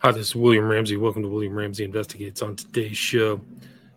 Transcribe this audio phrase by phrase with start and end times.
[0.00, 0.96] Hi, this is William Ramsey.
[0.96, 2.40] Welcome to William Ramsey Investigates.
[2.40, 3.40] On today's show,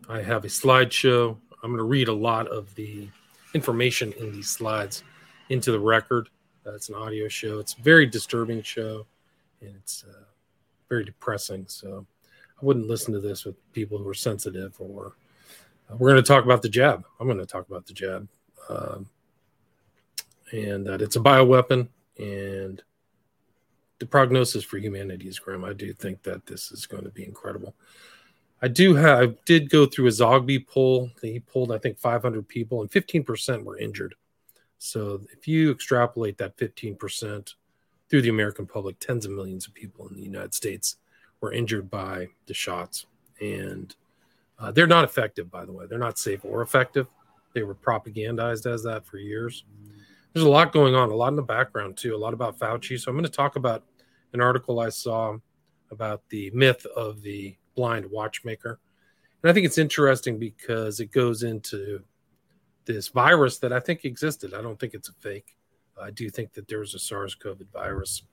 [0.10, 1.38] I have a slideshow.
[1.62, 3.08] I'm going to read a lot of the
[3.54, 5.04] information in these slides
[5.50, 6.30] into the record.
[6.66, 7.60] Uh, it's an audio show.
[7.60, 9.06] It's a very disturbing show,
[9.62, 10.24] and it's uh,
[10.90, 11.66] very depressing.
[11.68, 12.04] So
[12.60, 14.74] I wouldn't listen to this with people who are sensitive.
[14.80, 15.14] Or
[15.88, 17.06] uh, we're going to talk about the jab.
[17.20, 18.28] I'm going to talk about the jab,
[18.70, 19.08] um,
[20.52, 22.82] and that it's a bioweapon and
[24.02, 25.64] the prognosis for humanity is grim.
[25.64, 27.76] I do think that this is going to be incredible.
[28.60, 31.12] I do have I did go through a Zogby poll.
[31.22, 34.16] He pulled I think 500 people and 15% were injured.
[34.80, 37.54] So if you extrapolate that 15%
[38.10, 40.98] through the American public, tens of millions of people in the United States
[41.40, 43.06] were injured by the shots,
[43.40, 43.96] and
[44.58, 45.52] uh, they're not effective.
[45.52, 47.06] By the way, they're not safe or effective.
[47.54, 49.64] They were propagandized as that for years.
[50.34, 53.00] There's a lot going on, a lot in the background too, a lot about Fauci.
[53.00, 53.84] So I'm going to talk about
[54.34, 55.38] an article I saw
[55.92, 58.80] about the myth of the blind watchmaker.
[59.44, 62.02] And I think it's interesting because it goes into
[62.86, 64.54] this virus that I think existed.
[64.54, 65.56] I don't think it's a fake.
[66.02, 68.24] I do think that there was a SARS CoV virus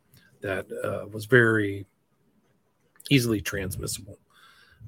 [0.41, 1.87] that uh, was very
[3.11, 4.19] easily transmissible.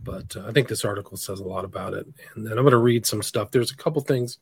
[0.02, 2.06] But uh, I think this article says a lot about it.
[2.34, 3.50] And then I'm going to read some stuff.
[3.50, 4.38] There's a couple things.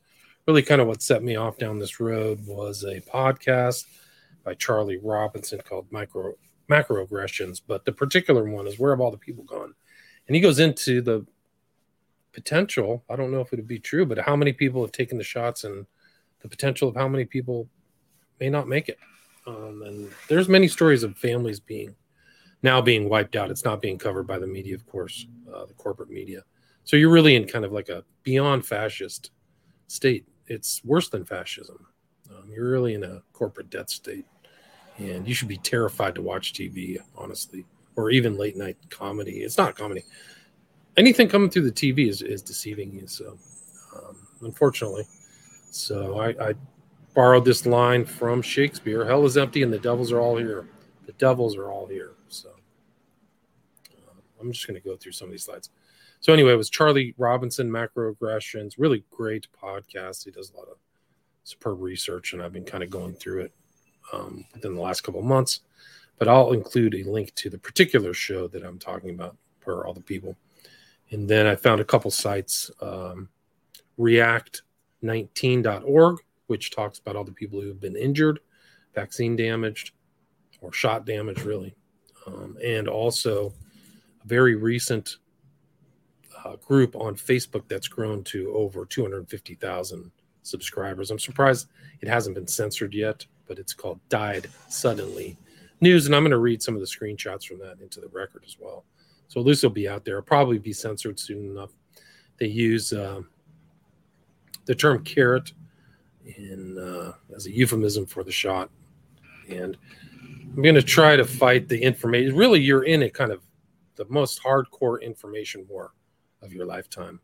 [0.46, 3.84] Really, kind of what set me off down this road was a podcast
[4.44, 6.34] by Charlie Robinson called Micro
[6.70, 9.74] macroaggressions, but the particular one is where have all the people gone?
[10.26, 11.26] And he goes into the
[12.32, 13.04] potential.
[13.08, 15.24] I don't know if it would be true, but how many people have taken the
[15.24, 15.86] shots and
[16.40, 17.68] the potential of how many people
[18.38, 18.98] may not make it.
[19.46, 21.94] Um, and there's many stories of families being
[22.62, 23.50] now being wiped out.
[23.50, 26.42] It's not being covered by the media, of course, uh, the corporate media.
[26.84, 29.30] So you're really in kind of like a beyond fascist
[29.86, 30.26] state.
[30.46, 31.86] It's worse than fascism.
[32.30, 34.26] Um, you're really in a corporate death state
[34.98, 37.64] and you should be terrified to watch TV, honestly,
[37.96, 39.38] or even late night comedy.
[39.38, 40.04] It's not comedy.
[40.96, 43.06] Anything coming through the TV is, is deceiving you.
[43.06, 43.38] So,
[43.96, 45.04] um, unfortunately,
[45.70, 46.54] so I, I
[47.14, 50.68] borrowed this line from Shakespeare: "Hell is empty, and the devils are all here.
[51.06, 52.50] The devils are all here." So,
[54.08, 55.70] um, I'm just going to go through some of these slides.
[56.20, 60.24] So anyway, it was Charlie Robinson, Macroaggressions, really great podcast.
[60.24, 60.78] He does a lot of
[61.44, 63.52] superb research, and I've been kind of going through it
[64.12, 65.60] um, within the last couple months.
[66.18, 69.94] But I'll include a link to the particular show that I'm talking about for all
[69.94, 70.36] the people.
[71.10, 73.28] And then I found a couple sites, um,
[73.98, 76.18] react19.org,
[76.48, 78.40] which talks about all the people who have been injured,
[78.94, 79.92] vaccine damaged,
[80.60, 81.74] or shot damaged, really.
[82.26, 83.54] Um, and also
[84.22, 85.16] a very recent
[86.44, 90.10] uh, group on Facebook that's grown to over 250,000
[90.42, 91.10] subscribers.
[91.10, 91.68] I'm surprised
[92.00, 95.36] it hasn't been censored yet but it's called Died Suddenly
[95.80, 96.06] News.
[96.06, 98.56] And I'm going to read some of the screenshots from that into the record as
[98.60, 98.84] well.
[99.26, 100.18] So this will be out there.
[100.18, 101.70] It'll probably be censored soon enough.
[102.38, 103.22] They use uh,
[104.66, 105.52] the term carrot
[106.24, 108.70] in uh, as a euphemism for the shot.
[109.50, 109.76] And
[110.54, 112.36] I'm going to try to fight the information.
[112.36, 113.42] Really, you're in a kind of
[113.96, 115.92] the most hardcore information war
[116.42, 117.20] of your lifetime.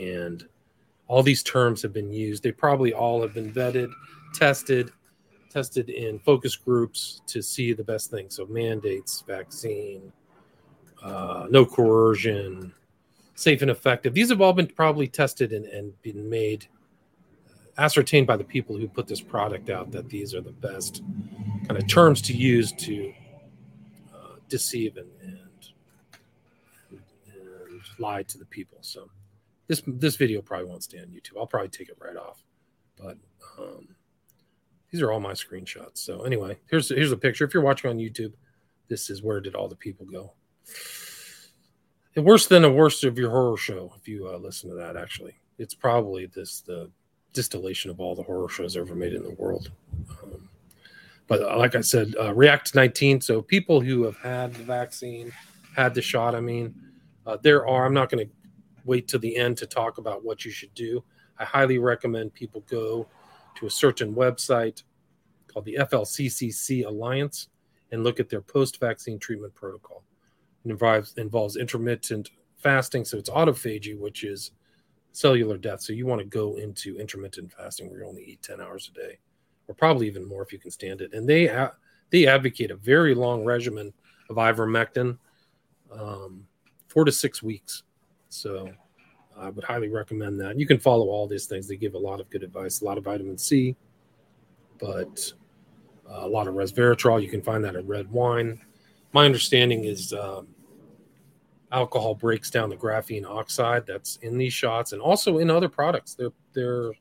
[0.00, 0.46] And
[1.06, 2.42] all these terms have been used.
[2.42, 3.90] They probably all have been vetted,
[4.34, 4.90] tested,
[5.54, 8.34] tested in focus groups to see the best things.
[8.34, 10.12] So mandates, vaccine,
[11.00, 12.74] uh, no coercion,
[13.36, 14.14] safe and effective.
[14.14, 16.66] These have all been probably tested and, and been made,
[17.48, 21.02] uh, ascertained by the people who put this product out that these are the best
[21.68, 23.14] kind of terms to use to
[24.12, 25.38] uh, deceive and, and,
[26.90, 28.78] and lie to the people.
[28.80, 29.08] So
[29.68, 31.38] this this video probably won't stay on YouTube.
[31.38, 32.42] I'll probably take it right off,
[33.00, 33.16] but.
[33.56, 33.93] Um,
[34.94, 35.98] these are all my screenshots.
[35.98, 37.44] So anyway, here's here's a picture.
[37.44, 38.32] If you're watching on YouTube,
[38.86, 40.34] this is where did all the people go.
[42.14, 44.96] And worse than the worst of your horror show, if you uh, listen to that.
[44.96, 46.92] Actually, it's probably this the
[47.32, 49.72] distillation of all the horror shows ever made in the world.
[50.22, 50.48] Um,
[51.26, 53.20] but uh, like I said, uh, React 19.
[53.20, 55.32] So people who have had the vaccine,
[55.74, 56.36] had the shot.
[56.36, 56.72] I mean,
[57.26, 57.84] uh, there are.
[57.84, 58.32] I'm not going to
[58.84, 61.02] wait till the end to talk about what you should do.
[61.40, 63.08] I highly recommend people go
[63.56, 64.82] to a certain website
[65.48, 67.48] called the FLCCC Alliance
[67.92, 70.02] and look at their post vaccine treatment protocol.
[70.64, 73.04] It involves, involves intermittent fasting.
[73.04, 74.52] So it's autophagy, which is
[75.12, 75.80] cellular death.
[75.80, 78.98] So you want to go into intermittent fasting where you only eat 10 hours a
[78.98, 79.18] day,
[79.68, 81.12] or probably even more if you can stand it.
[81.12, 81.68] And they,
[82.10, 83.92] they advocate a very long regimen
[84.28, 85.18] of ivermectin,
[85.92, 86.46] um,
[86.88, 87.84] four to six weeks.
[88.28, 88.70] So
[89.38, 90.58] I would highly recommend that.
[90.58, 91.66] You can follow all these things.
[91.66, 93.74] They give a lot of good advice, a lot of vitamin C,
[94.78, 95.32] but
[96.08, 97.22] uh, a lot of resveratrol.
[97.22, 98.60] You can find that in red wine.
[99.12, 100.48] My understanding is um,
[101.72, 106.14] alcohol breaks down the graphene oxide that's in these shots and also in other products.
[106.14, 106.92] They're they're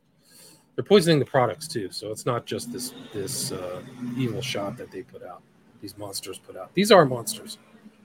[0.76, 1.92] they're poisoning the products too.
[1.92, 3.82] So it's not just this this uh,
[4.18, 5.42] evil shot that they put out.
[5.82, 6.74] These monsters put out.
[6.74, 7.58] These are monsters.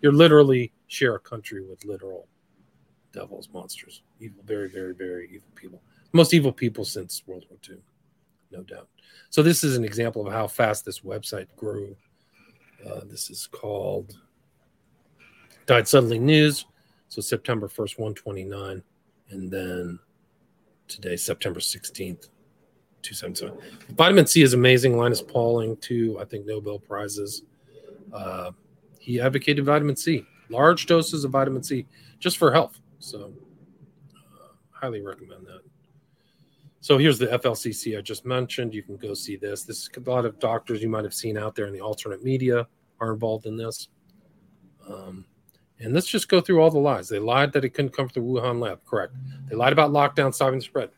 [0.02, 2.26] You're literally share a country with literal
[3.19, 5.82] devils, monsters, evil, very, very, very evil people.
[6.12, 7.79] Most evil people since World War II,
[8.50, 8.88] no doubt.
[9.31, 11.97] So this is an example of how fast this website grew.
[12.87, 14.17] Uh, this is called
[15.67, 16.67] Died Suddenly News.
[17.09, 18.82] So September 1st, 129.
[19.31, 19.99] And then
[20.87, 22.29] today, September 16th,
[23.03, 23.59] 277.
[23.97, 24.97] Vitamin C is amazing.
[24.97, 27.43] Linus Pauling, two, I think, Nobel Prizes.
[28.12, 28.53] Uh,
[29.00, 31.87] he advocated vitamin C, large doses of vitamin C
[32.19, 32.79] just for health.
[32.99, 33.33] So,
[34.15, 35.61] uh, highly recommend that.
[36.81, 38.73] So here's the FLCC I just mentioned.
[38.73, 39.65] You can go see this.
[39.65, 42.23] This is a lot of doctors you might have seen out there in the alternate
[42.23, 42.67] media
[43.00, 43.89] are involved in this.
[44.89, 45.27] Um,
[45.81, 47.09] and let's just go through all the lies.
[47.09, 48.85] They lied that it couldn't come from the Wuhan lab.
[48.85, 49.15] Correct.
[49.49, 50.91] They lied about lockdown stopping the spread.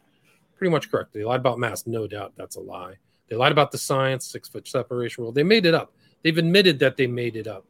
[0.57, 1.13] Pretty much correct.
[1.13, 1.87] They lied about masks.
[1.87, 2.95] No doubt that's a lie.
[3.29, 5.33] They lied about the science, six foot separation rule.
[5.33, 5.93] They made it up.
[6.23, 7.65] They've admitted that they made it up.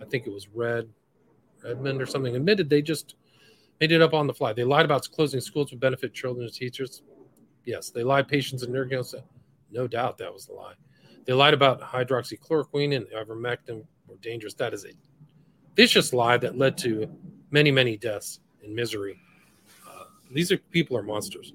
[0.00, 0.88] I think it was Red
[1.62, 3.14] Redmond or something admitted they just
[3.80, 4.52] made it up on the fly.
[4.52, 7.02] They lied about closing schools to benefit children and teachers.
[7.64, 9.16] Yes, they lied patients and nurses.
[9.70, 10.74] No doubt that was the lie.
[11.24, 14.54] They lied about hydroxychloroquine and ivermectin were dangerous.
[14.54, 14.90] That is a
[15.74, 17.10] vicious lie that led to
[17.50, 19.18] many, many deaths and misery.
[19.88, 21.52] Uh, these are people are monsters.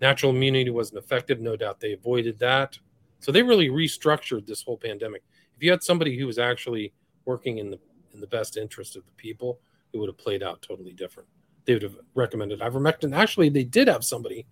[0.00, 1.40] Natural immunity wasn't effective.
[1.40, 2.78] No doubt they avoided that.
[3.20, 5.22] So they really restructured this whole pandemic.
[5.56, 6.92] If you had somebody who was actually
[7.24, 7.78] working in the
[8.12, 9.58] in the best interest of the people,
[9.92, 11.28] it would have played out totally different.
[11.64, 13.14] They would have recommended ivermectin.
[13.14, 14.46] Actually, they did have somebody.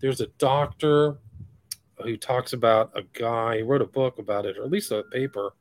[0.00, 1.18] There's a doctor
[2.02, 5.54] who talks about a guy, wrote a book about it, or at least a paper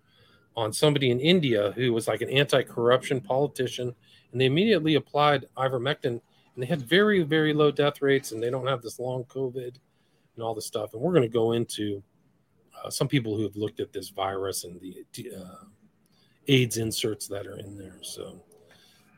[0.55, 3.93] on somebody in India who was like an anti-corruption politician,
[4.31, 6.21] and they immediately applied ivermectin
[6.55, 9.75] and they had very very low death rates and they don't have this long covid
[10.35, 12.01] and all this stuff and we're going to go into
[12.83, 15.65] uh, some people who have looked at this virus and the uh,
[16.47, 18.43] aids inserts that are in there so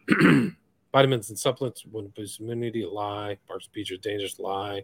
[0.91, 4.83] vitamins and supplements wouldn't boost immunity lie bar speech is dangerous lie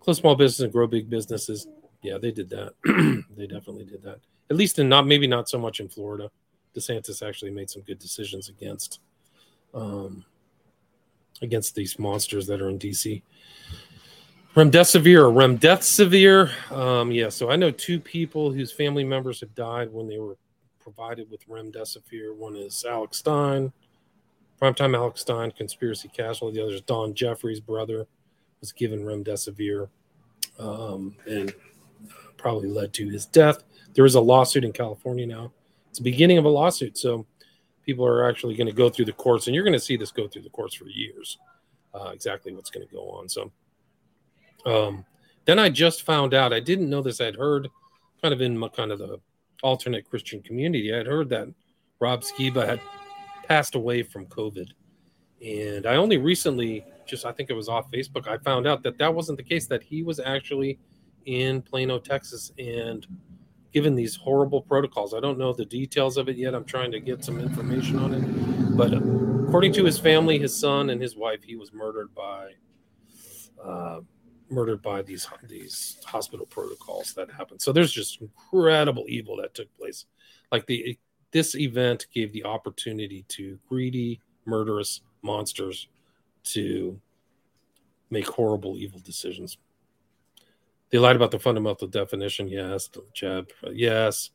[0.00, 1.66] close small business and grow big businesses
[2.02, 2.72] yeah they did that
[3.36, 4.18] they definitely did that
[4.50, 6.30] at least in not maybe not so much in florida
[6.76, 9.00] desantis actually made some good decisions against
[9.74, 10.24] um,
[11.42, 13.22] against these monsters that are in DC.
[14.54, 16.72] Remdesivir Remdesivir.
[16.72, 20.36] Um, yeah, so I know two people whose family members have died when they were
[20.80, 22.34] provided with Remdesivir.
[22.34, 23.72] One is Alex Stein,
[24.60, 26.50] primetime Alex Stein, conspiracy castle.
[26.50, 28.06] The other is Don Jeffries' brother,
[28.60, 29.88] was given Remdesivir
[30.58, 31.54] um, and
[32.36, 33.62] probably led to his death.
[33.94, 35.52] There is a lawsuit in California now.
[35.90, 36.98] It's the beginning of a lawsuit.
[36.98, 37.26] So
[37.84, 40.10] people are actually going to go through the courts, and you're going to see this
[40.10, 41.38] go through the courts for years.
[41.94, 43.28] Uh, exactly what's going to go on.
[43.28, 43.50] So,
[44.66, 45.04] um,
[45.46, 46.52] then I just found out.
[46.52, 47.20] I didn't know this.
[47.20, 47.68] I'd heard,
[48.20, 49.18] kind of in my, kind of the
[49.62, 51.48] alternate Christian community, I'd heard that
[51.98, 52.80] Rob Skiba had
[53.46, 54.68] passed away from COVID,
[55.44, 58.98] and I only recently, just I think it was off Facebook, I found out that
[58.98, 59.66] that wasn't the case.
[59.66, 60.78] That he was actually
[61.26, 63.06] in Plano, Texas, and
[63.72, 65.12] given these horrible protocols.
[65.12, 66.54] I don't know the details of it yet.
[66.54, 68.76] I'm trying to get some information on it.
[68.76, 72.52] But according to his family, his son and his wife, he was murdered by
[73.62, 74.00] uh,
[74.48, 77.60] murdered by these these hospital protocols that happened.
[77.60, 80.06] So there's just incredible evil that took place.
[80.50, 80.98] Like the
[81.32, 85.88] this event gave the opportunity to greedy, murderous monsters
[86.44, 87.00] to
[88.10, 89.58] make horrible, evil decisions.
[90.90, 92.48] They lied about the fundamental definition.
[92.48, 92.88] Yes.
[93.12, 93.50] Jab.
[93.64, 94.30] Uh, yes.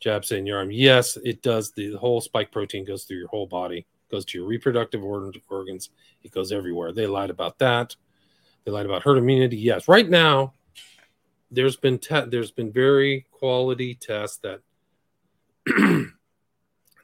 [0.00, 0.70] Jab saying your arm.
[0.70, 1.72] Yes, it does.
[1.72, 5.90] The whole spike protein goes through your whole body, goes to your reproductive organs.
[6.22, 6.92] It goes everywhere.
[6.92, 7.94] They lied about that.
[8.64, 9.58] They lied about herd immunity.
[9.58, 9.88] Yes.
[9.88, 10.54] Right now,
[11.50, 14.60] there's been te- there's been very quality tests that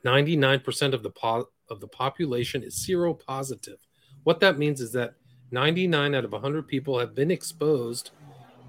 [0.07, 3.79] 99% of the po- of the population is seropositive.
[4.23, 5.15] What that means is that
[5.51, 8.11] 99 out of 100 people have been exposed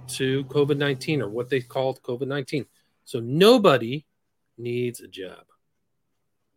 [0.07, 2.65] to COVID 19 or what they called COVID 19.
[3.05, 4.05] So nobody
[4.57, 5.45] needs a jab.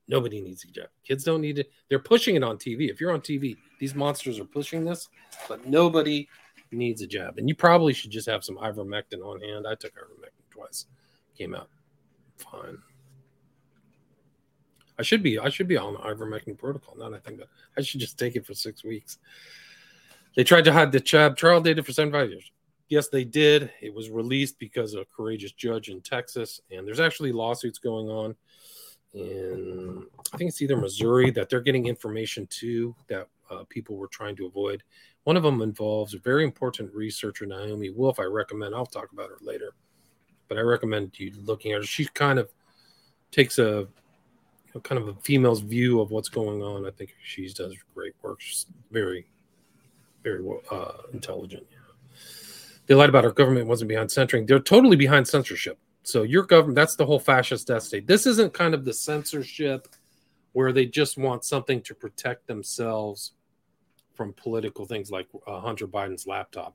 [0.08, 0.88] Nobody needs a jab.
[1.06, 1.70] Kids don't need it.
[1.88, 2.90] They're pushing it on TV.
[2.90, 5.08] If you're on TV, these monsters are pushing this,
[5.48, 6.26] but nobody
[6.72, 7.38] needs a jab.
[7.38, 9.66] And you probably should just have some ivermectin on hand.
[9.68, 10.86] I took ivermectin twice.
[11.36, 11.68] Came out
[12.40, 12.78] fine.
[15.00, 16.94] I should be I should be on the ivermectin protocol.
[16.94, 19.16] Now I think that I should just take it for six weeks.
[20.36, 22.52] They tried to hide the jab trial data for 75 years.
[22.90, 23.70] Yes, they did.
[23.80, 28.08] It was released because of a courageous judge in Texas, and there's actually lawsuits going
[28.08, 28.36] on
[29.14, 34.08] in I think it's either Missouri that they're getting information to that uh, people were
[34.08, 34.82] trying to avoid.
[35.24, 38.20] One of them involves a very important researcher, Naomi Wolf.
[38.20, 39.72] I recommend, I'll talk about her later,
[40.48, 41.84] but I recommend you looking at her.
[41.84, 42.50] She kind of
[43.30, 43.88] takes a
[44.74, 46.86] know, kind of a female's view of what's going on.
[46.86, 48.40] I think she does great work.
[48.40, 49.26] She's very,
[50.22, 51.66] very uh, intelligent.
[52.86, 54.46] They lied about our government wasn't behind censoring.
[54.46, 55.78] They're totally behind censorship.
[56.02, 58.06] So your government, that's the whole fascist death state.
[58.06, 59.86] This isn't kind of the censorship
[60.52, 63.32] where they just want something to protect themselves
[64.14, 66.74] from political things like uh, Hunter Biden's laptop.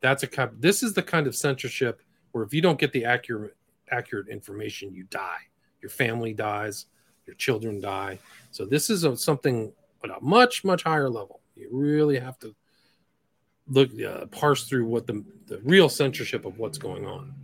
[0.00, 0.50] That's a kind.
[0.58, 3.56] This is the kind of censorship where if you don't get the accurate
[3.90, 5.38] accurate information, you die.
[5.80, 6.86] Your family dies.
[7.28, 8.18] Your children die.
[8.52, 9.70] So this is a, something
[10.02, 11.42] at a much much higher level.
[11.54, 12.54] You really have to
[13.68, 17.34] look uh, parse through what the the real censorship of what's going on.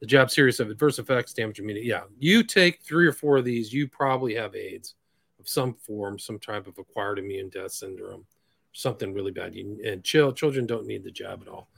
[0.00, 1.86] The jab series of adverse effects, damage immunity.
[1.86, 4.94] Yeah, you take three or four of these, you probably have AIDS
[5.38, 8.24] of some form, some type of acquired immune death syndrome,
[8.72, 9.54] something really bad.
[9.54, 11.68] You, and chill, children don't need the jab at all.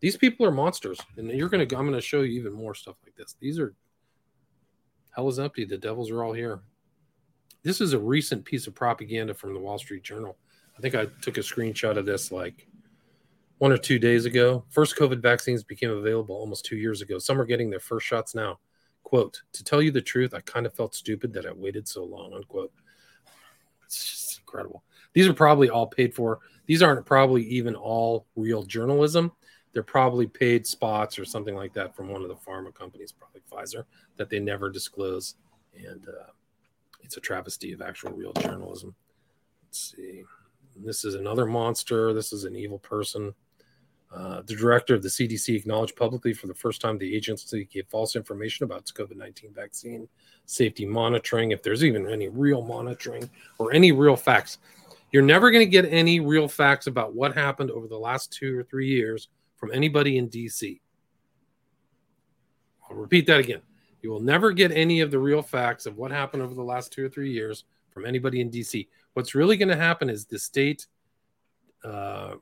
[0.00, 1.64] These people are monsters, and you're gonna.
[1.64, 3.36] I'm gonna show you even more stuff like this.
[3.38, 3.74] These are
[5.16, 5.64] hell is empty.
[5.64, 6.60] The devils are all here.
[7.62, 10.36] This is a recent piece of propaganda from the Wall Street Journal.
[10.76, 12.68] I think I took a screenshot of this like
[13.58, 14.62] one or two days ago.
[14.68, 17.18] First COVID vaccines became available almost two years ago.
[17.18, 18.60] Some are getting their first shots now.
[19.04, 22.04] Quote, to tell you the truth, I kind of felt stupid that I waited so
[22.04, 22.72] long, unquote.
[23.86, 24.84] It's just incredible.
[25.14, 26.40] These are probably all paid for.
[26.66, 29.32] These aren't probably even all real journalism.
[29.72, 33.42] They're probably paid spots or something like that from one of the pharma companies, probably
[33.50, 33.84] Pfizer,
[34.16, 35.34] that they never disclose.
[35.76, 36.30] And uh,
[37.02, 38.94] it's a travesty of actual real journalism.
[39.64, 40.24] Let's see.
[40.76, 42.12] This is another monster.
[42.12, 43.34] This is an evil person.
[44.14, 47.86] Uh, the director of the CDC acknowledged publicly for the first time the agency gave
[47.88, 50.08] false information about its COVID 19 vaccine
[50.46, 54.58] safety monitoring, if there's even any real monitoring or any real facts.
[55.12, 58.58] You're never going to get any real facts about what happened over the last two
[58.58, 60.80] or three years from anybody in DC.
[62.88, 63.62] I'll repeat that again.
[64.02, 66.92] You will never get any of the real facts of what happened over the last
[66.92, 68.86] two or three years from anybody in DC.
[69.14, 70.86] What's really going to happen is the state
[71.82, 72.34] uh,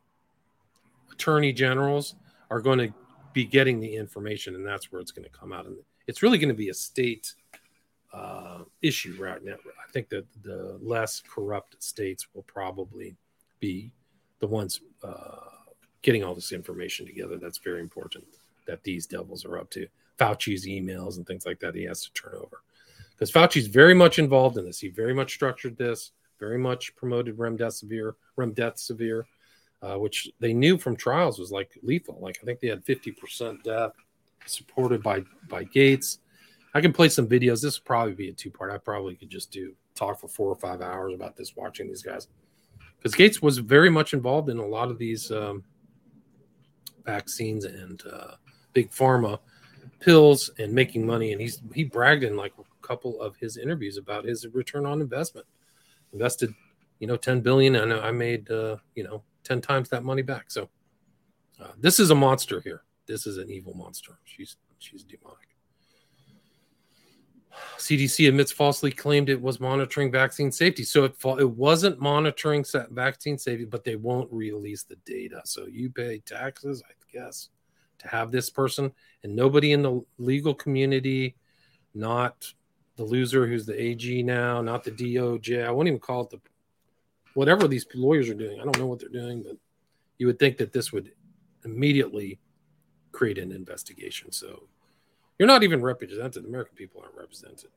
[1.13, 2.17] attorney generals
[2.51, 2.93] are going to
[3.33, 5.67] be getting the information, and that's where it's going to come out.
[5.67, 7.33] And it's really going to be a state
[8.13, 9.55] uh, issue right now.
[9.55, 13.17] I think that the less corrupt states will probably
[13.61, 13.93] be
[14.41, 15.49] the ones uh,
[16.05, 17.37] getting all this information together.
[17.37, 18.25] That's very important
[18.67, 19.89] that these devils are up to.
[20.17, 22.63] Fauci's emails and things like that, he has to turn over.
[23.11, 24.79] Because Fauci's very much involved in this.
[24.79, 29.25] He very much structured this, very much promoted remdesivir, remdesivir
[29.85, 32.19] uh, which they knew from trials was like lethal.
[32.21, 33.93] Like I think they had 50% death,
[34.47, 36.21] supported by by Gates.
[36.73, 37.61] I can play some videos.
[37.61, 38.73] This would probably be a two part.
[38.73, 42.03] I probably could just do talk for four or five hours about this, watching these
[42.03, 42.29] guys,
[42.97, 45.63] because Gates was very much involved in a lot of these um,
[47.05, 48.35] vaccines and uh,
[48.73, 49.39] big pharma
[50.01, 51.33] pills and making money.
[51.33, 55.01] And he's he bragged in like a couple of his interviews about his return on
[55.01, 55.47] investment.
[56.13, 56.55] Invested,
[57.01, 60.51] you know, 10 billion, and I made, uh, you know, 10 times that money back.
[60.51, 60.69] So
[61.61, 62.83] uh, this is a monster here.
[63.07, 64.19] This is an evil monster.
[64.25, 65.54] She's she's demonic.
[67.79, 70.85] CDC admits falsely claimed it was monitoring vaccine safety.
[70.85, 75.41] So it, it wasn't monitoring vaccine safety, but they won't release the data.
[75.45, 77.51] So you pay taxes, I guess,
[77.99, 78.93] to have this person,
[79.23, 81.37] and nobody in the legal community,
[81.95, 82.53] not
[82.97, 85.67] the loser who's the AG now, not the DOJ.
[85.67, 86.41] I won't even call it the
[87.35, 89.57] whatever these lawyers are doing, I don't know what they're doing, but
[90.19, 91.13] you would think that this would
[91.65, 92.39] immediately
[93.13, 94.33] create an investigation.
[94.33, 94.69] So
[95.39, 96.45] you're not even represented.
[96.45, 97.71] American people aren't represented.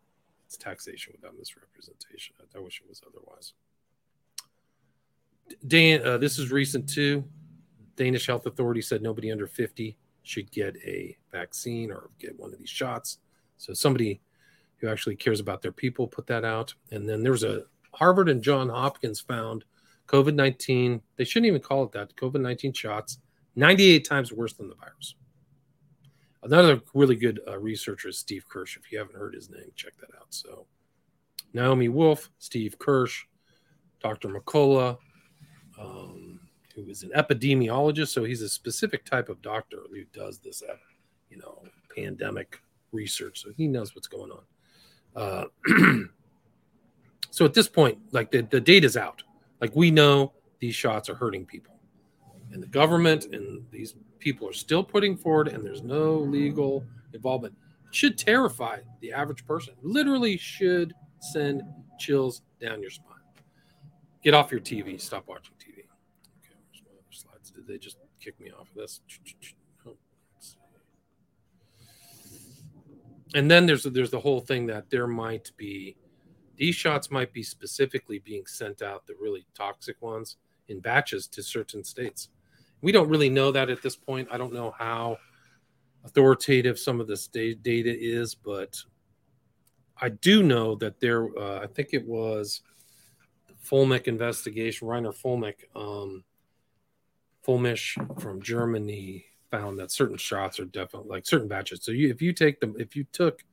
[0.45, 2.35] It's taxation without misrepresentation.
[2.39, 3.53] I, I wish it was otherwise.
[5.67, 7.23] Dan, uh, this is recent too.
[7.95, 12.59] Danish health authority said nobody under 50 should get a vaccine or get one of
[12.59, 13.19] these shots.
[13.57, 14.21] So somebody
[14.77, 16.73] who actually cares about their people put that out.
[16.91, 19.63] And then there's a Harvard and John Hopkins found
[20.07, 23.17] COVID 19, they shouldn't even call it that, COVID 19 shots,
[23.55, 25.15] 98 times worse than the virus.
[26.47, 28.77] Another really good uh, researcher is Steve Kirsch.
[28.77, 30.27] If you haven't heard his name, check that out.
[30.29, 30.65] So,
[31.53, 33.25] Naomi Wolf, Steve Kirsch,
[34.01, 34.29] Dr.
[34.29, 34.97] McCullough,
[35.79, 36.39] um,
[36.73, 38.09] who is an epidemiologist.
[38.09, 40.63] So, he's a specific type of doctor who does this,
[41.29, 41.63] you know,
[41.95, 42.59] pandemic
[42.91, 43.43] research.
[43.43, 44.43] So, he knows what's going on.
[45.15, 46.05] Uh,
[47.37, 49.21] So at this point, like the, the data's out.
[49.61, 51.75] Like we know these shots are hurting people.
[52.51, 56.83] And the government and these people are still putting forward, and there's no legal
[57.13, 57.55] involvement.
[57.87, 59.73] It should terrify the average person.
[59.81, 61.63] Literally should send
[61.99, 63.17] chills down your spine.
[64.23, 64.99] Get off your TV.
[64.99, 65.79] Stop watching TV.
[65.79, 67.51] Okay, where's my other slides?
[67.51, 69.01] Did they just kick me off of this?
[73.35, 75.95] and then there's there's the whole thing that there might be
[76.55, 80.37] these shots might be specifically being sent out the really toxic ones
[80.69, 82.29] in batches to certain states
[82.81, 85.17] we don't really know that at this point i don't know how
[86.05, 88.77] authoritative some of this data is but
[90.01, 92.61] i do know that there uh, i think it was
[93.69, 96.23] the investigation Reiner Fulmic um,
[97.47, 101.83] Fuellmich from Germany found that certain shots are definitely like certain batches.
[101.83, 103.43] So you, if you take them, if you took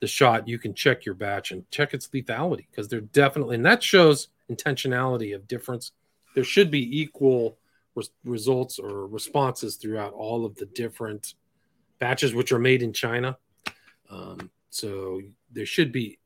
[0.00, 3.66] the shot, you can check your batch and check its lethality because they're definitely, and
[3.66, 5.92] that shows intentionality of difference.
[6.34, 7.56] There should be equal
[7.94, 11.34] res- results or responses throughout all of the different
[11.98, 13.36] batches which are made in China.
[14.10, 15.20] Um, so
[15.52, 16.18] there should be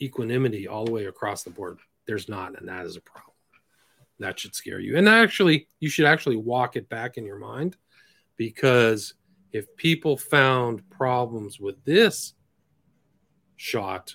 [0.00, 1.78] equanimity all the way across the board.
[2.06, 3.34] There's not, and that is a problem.
[4.18, 4.96] That should scare you.
[4.96, 7.76] And actually, you should actually walk it back in your mind
[8.36, 9.14] because
[9.52, 12.34] if people found problems with this
[13.56, 14.14] shot,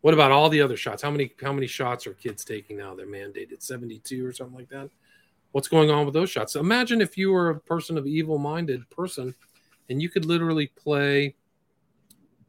[0.00, 1.02] what about all the other shots?
[1.02, 2.94] How many how many shots are kids taking now?
[2.94, 4.90] They're mandated 72 or something like that.
[5.52, 6.56] What's going on with those shots?
[6.56, 9.34] Imagine if you were a person of evil-minded person
[9.88, 11.34] and you could literally play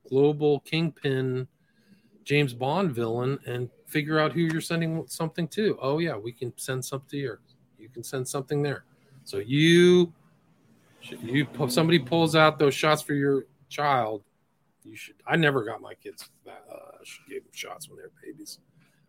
[0.09, 1.47] global kingpin
[2.23, 5.77] James Bond villain and figure out who you're sending something to.
[5.81, 7.39] Oh yeah, we can send something here.
[7.79, 8.83] You can send something there.
[9.23, 10.11] So you
[11.21, 14.23] you somebody pulls out those shots for your child,
[14.83, 15.15] you should.
[15.25, 16.65] I never got my kids that.
[16.69, 16.87] Uh,
[17.29, 18.59] gave them shots when they were babies.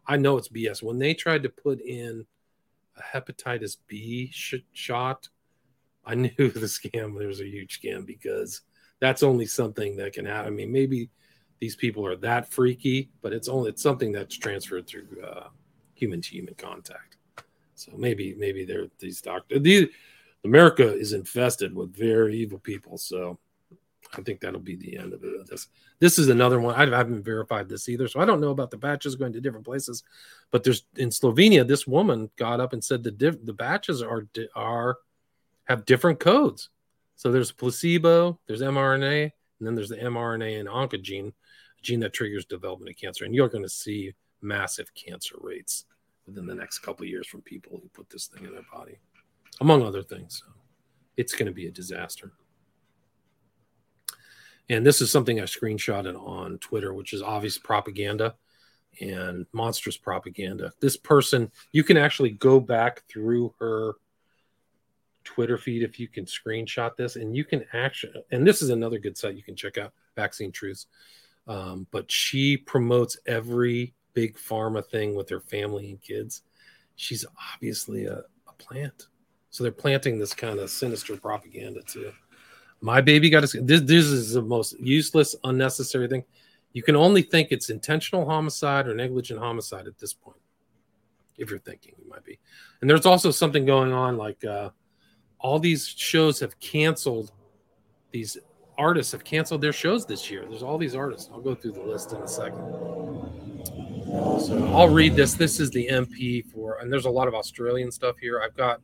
[0.07, 0.83] I know it's BS.
[0.83, 2.26] When they tried to put in
[3.02, 5.28] hepatitis B sh- shot,
[6.04, 7.18] I knew the scam.
[7.18, 8.62] There was a huge scam because
[9.00, 10.52] that's only something that can happen.
[10.52, 11.10] I mean, maybe
[11.60, 15.48] these people are that freaky, but it's only it's something that's transferred through uh,
[15.94, 17.16] human to human contact.
[17.74, 19.62] So maybe maybe they're these doctors.
[19.62, 19.88] These
[20.44, 22.96] America is infested with very evil people.
[22.98, 23.38] So
[24.16, 25.49] I think that'll be the end of it.
[25.49, 25.68] This
[25.99, 26.75] this is another one.
[26.75, 29.66] I haven't verified this either, so I don't know about the batches going to different
[29.66, 30.03] places.
[30.51, 34.27] But there's in Slovenia, this woman got up and said the diff, the batches are
[34.55, 34.97] are
[35.64, 36.71] have different codes.
[37.16, 39.23] So there's placebo, there's mRNA,
[39.59, 43.25] and then there's the mRNA and oncogene, a gene that triggers development of cancer.
[43.25, 45.85] And you're going to see massive cancer rates
[46.27, 48.99] within the next couple years from people who put this thing in their body
[49.61, 50.42] among other things.
[50.44, 50.53] So
[51.16, 52.33] it's going to be a disaster.
[54.70, 58.35] And this is something I screenshotted on Twitter, which is obvious propaganda
[59.00, 60.72] and monstrous propaganda.
[60.81, 63.94] This person, you can actually go back through her
[65.24, 68.98] Twitter feed if you can screenshot this, and you can actually, and this is another
[68.98, 70.87] good site you can check out, Vaccine Truths.
[71.46, 76.42] Um, but she promotes every big pharma thing with her family and kids.
[76.96, 79.07] She's obviously a, a plant.
[79.50, 82.12] So they're planting this kind of sinister propaganda too.
[82.80, 83.80] My baby got a, this.
[83.82, 86.24] This is the most useless, unnecessary thing.
[86.72, 90.38] You can only think it's intentional homicide or negligent homicide at this point,
[91.38, 92.38] if you're thinking you might be.
[92.80, 94.70] And there's also something going on like uh,
[95.40, 97.32] all these shows have canceled.
[98.12, 98.38] These
[98.76, 100.44] artists have canceled their shows this year.
[100.48, 101.28] There's all these artists.
[101.32, 102.58] I'll go through the list in a second.
[104.40, 105.34] So I'll read this.
[105.34, 108.40] This is the MP for, and there's a lot of Australian stuff here.
[108.40, 108.80] I've got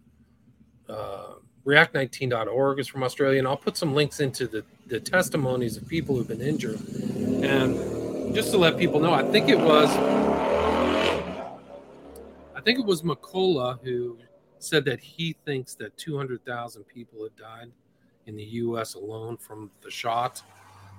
[0.88, 1.34] uh,
[1.66, 6.14] react19.org is from Australia, and I'll put some links into the, the testimonies of people
[6.16, 6.78] who've been injured.
[7.42, 9.88] And just to let people know, I think it was
[12.54, 14.18] I think it was McCullough who
[14.58, 17.70] said that he thinks that 200,000 people have died
[18.26, 18.94] in the U.S.
[18.94, 20.42] alone from the shot.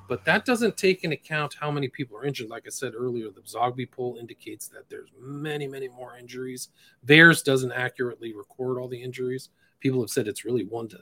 [0.08, 2.49] But that doesn't take into account how many people are injured.
[2.49, 6.69] Like I said earlier, the Zogby poll indicates that there's many, many more injuries.
[7.08, 9.49] VAERS doesn't accurately record all the injuries
[9.80, 11.00] people have said it's really one to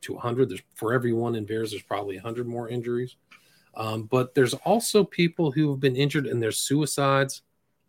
[0.00, 0.48] to 100.
[0.48, 3.16] There's for every one in VAERS, there's probably 100 more injuries.
[3.76, 7.42] Um, but there's also people who have been injured and there's suicides,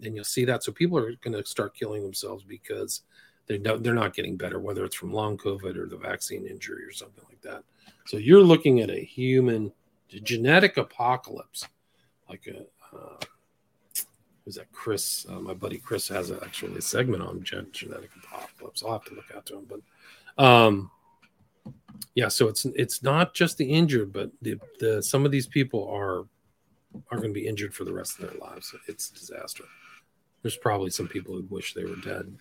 [0.03, 0.63] and you'll see that.
[0.63, 3.01] So people are going to start killing themselves because
[3.47, 6.91] they they're not getting better, whether it's from long COVID or the vaccine injury or
[6.91, 7.63] something like that.
[8.05, 9.71] So you're looking at a human
[10.07, 11.67] genetic apocalypse,
[12.29, 13.17] like a uh,
[14.49, 14.71] who's that?
[14.71, 18.81] Chris, uh, my buddy Chris has a, actually a segment on gen- genetic apocalypse.
[18.83, 20.89] I'll have to look out to him, but um,
[22.15, 25.87] yeah, so it's it's not just the injured, but the, the some of these people
[25.87, 26.25] are
[27.11, 28.73] are going to be injured for the rest of their lives.
[28.87, 29.65] It's a disaster.
[30.41, 32.35] There's probably some people who wish they were dead,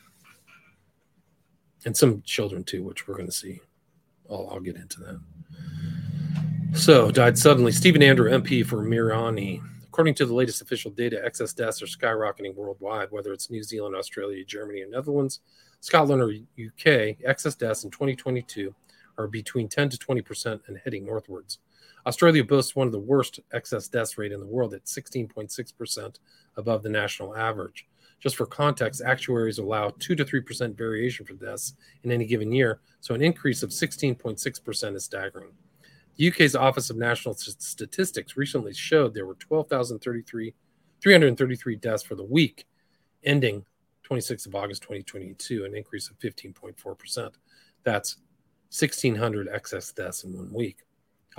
[1.84, 3.60] and some children too, which we're going to see.
[4.30, 5.20] I'll, I'll get into that.
[6.72, 7.72] So died suddenly.
[7.72, 9.60] Stephen Andrew, MP for Mirani
[9.98, 13.96] According to the latest official data, excess deaths are skyrocketing worldwide, whether it's New Zealand,
[13.96, 15.40] Australia, Germany, or Netherlands,
[15.80, 17.16] Scotland, or UK.
[17.24, 18.72] Excess deaths in 2022
[19.18, 21.58] are between 10 to 20 percent and heading northwards.
[22.06, 26.20] Australia boasts one of the worst excess deaths rate in the world at 16.6 percent
[26.56, 27.88] above the national average.
[28.20, 32.52] Just for context, actuaries allow 2 to 3 percent variation for deaths in any given
[32.52, 35.50] year, so an increase of 16.6 percent is staggering.
[36.18, 40.52] The UK's Office of National Statistics recently showed there were 12,033
[41.00, 42.66] 333 deaths for the week
[43.22, 43.64] ending
[44.08, 47.30] 26th of August 2022, an increase of 15.4%.
[47.84, 48.16] That's
[48.70, 50.78] 1,600 excess deaths in one week.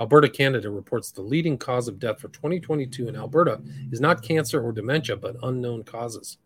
[0.00, 3.60] Alberta, Canada reports the leading cause of death for 2022 in Alberta
[3.92, 6.38] is not cancer or dementia, but unknown causes.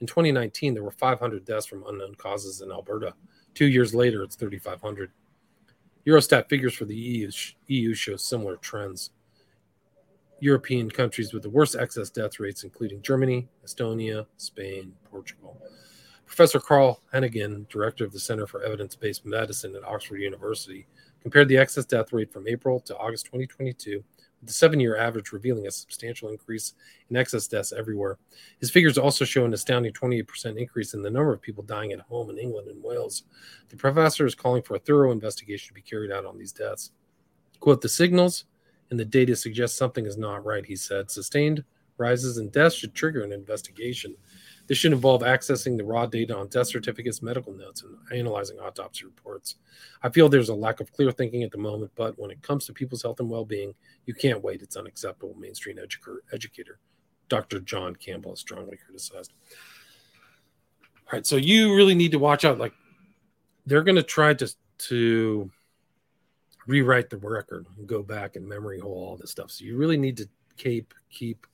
[0.00, 3.14] In 2019, there were 500 deaths from unknown causes in Alberta.
[3.54, 5.12] Two years later, it's 3,500.
[6.06, 7.30] Eurostat figures for the EU,
[7.66, 9.10] EU show similar trends.
[10.40, 15.60] European countries with the worst excess death rates, including Germany, Estonia, Spain, Portugal.
[16.26, 20.86] Professor Carl Heneghan, director of the Center for Evidence Based Medicine at Oxford University,
[21.22, 24.04] compared the excess death rate from April to August 2022 with
[24.42, 26.74] the seven year average revealing a substantial increase
[27.10, 28.18] in excess deaths everywhere.
[28.60, 32.00] His figures also show an astounding 28% increase in the number of people dying at
[32.00, 33.24] home in England and Wales.
[33.68, 36.92] The professor is calling for a thorough investigation to be carried out on these deaths.
[37.60, 38.44] Quote, the signals
[38.90, 41.10] and the data suggest something is not right, he said.
[41.10, 41.64] Sustained
[41.98, 44.14] rises in deaths should trigger an investigation.
[44.66, 49.04] This should involve accessing the raw data on death certificates, medical notes, and analyzing autopsy
[49.04, 49.56] reports.
[50.02, 52.66] I feel there's a lack of clear thinking at the moment, but when it comes
[52.66, 53.74] to people's health and well being,
[54.06, 54.62] you can't wait.
[54.62, 56.78] It's unacceptable, mainstream edu- educator
[57.28, 57.60] Dr.
[57.60, 59.32] John Campbell has strongly criticized.
[61.06, 62.58] All right, so you really need to watch out.
[62.58, 62.72] Like,
[63.66, 65.50] they're going to try to, to
[66.66, 69.50] rewrite the record and go back and memory hole all this stuff.
[69.50, 71.46] So you really need to keep keep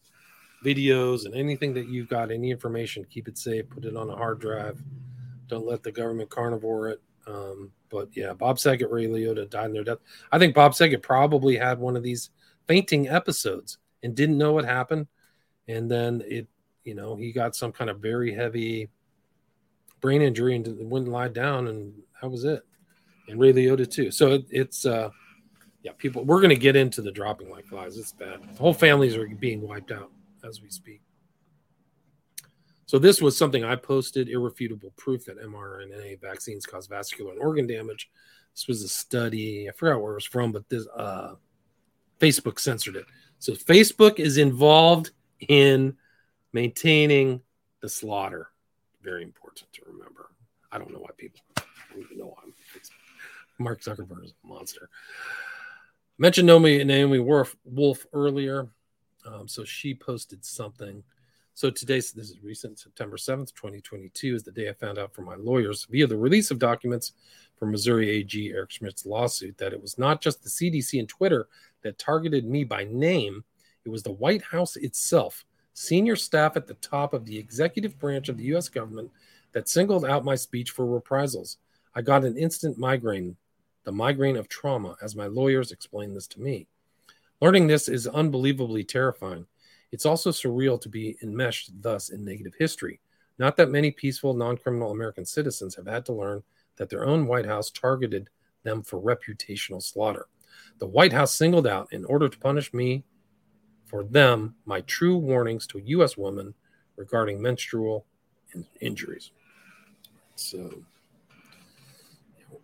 [0.64, 4.16] videos and anything that you've got, any information, keep it safe, put it on a
[4.16, 4.82] hard drive.
[5.48, 7.02] Don't let the government carnivore it.
[7.26, 9.98] Um, but yeah, Bob Saget, Ray Liotta died in their death.
[10.30, 12.30] I think Bob Saget probably had one of these
[12.66, 15.06] fainting episodes and didn't know what happened.
[15.68, 16.48] And then it,
[16.84, 18.88] you know, he got some kind of very heavy
[20.00, 22.62] brain injury and wouldn't lie down, and that was it.
[23.28, 24.10] And Ray Liotta too.
[24.10, 25.10] So it, it's, uh,
[25.82, 26.24] yeah, people.
[26.24, 27.96] We're going to get into the dropping like flies.
[27.96, 28.40] It's bad.
[28.42, 30.10] The whole families are being wiped out
[30.46, 31.02] as we speak.
[32.86, 37.66] So this was something I posted irrefutable proof that mRNA vaccines cause vascular and organ
[37.66, 38.10] damage.
[38.54, 39.68] This was a study.
[39.68, 41.34] I forgot where it was from, but this uh,
[42.20, 43.06] Facebook censored it.
[43.38, 45.10] So Facebook is involved
[45.48, 45.96] in
[46.52, 47.40] maintaining
[47.80, 48.50] the slaughter.
[49.02, 50.30] Very important to remember.
[50.70, 51.40] I don't know why people
[51.96, 52.52] even know I'm
[53.58, 54.88] Mark Zuckerberg is a monster.
[54.92, 58.68] I mentioned Naomi Naomi Wolf, Wolf earlier.
[59.26, 61.02] Um, so she posted something.
[61.54, 65.26] So today, this is recent, September 7th, 2022, is the day I found out from
[65.26, 67.12] my lawyers via the release of documents
[67.56, 71.48] from Missouri AG Eric Schmitt's lawsuit that it was not just the CDC and Twitter
[71.82, 73.44] that targeted me by name,
[73.84, 78.28] it was the White House itself, senior staff at the top of the executive branch
[78.28, 79.10] of the US government
[79.52, 81.58] that singled out my speech for reprisals.
[81.94, 83.36] I got an instant migraine,
[83.84, 86.66] the migraine of trauma, as my lawyers explained this to me.
[87.42, 89.44] Learning this is unbelievably terrifying.
[89.90, 93.00] It's also surreal to be enmeshed thus in negative history.
[93.36, 96.44] Not that many peaceful, non criminal American citizens have had to learn
[96.76, 98.30] that their own White House targeted
[98.62, 100.28] them for reputational slaughter.
[100.78, 103.02] The White House singled out, in order to punish me
[103.86, 106.16] for them, my true warnings to U.S.
[106.16, 106.54] woman
[106.94, 108.06] regarding menstrual
[108.54, 109.32] in- injuries.
[110.36, 110.70] So,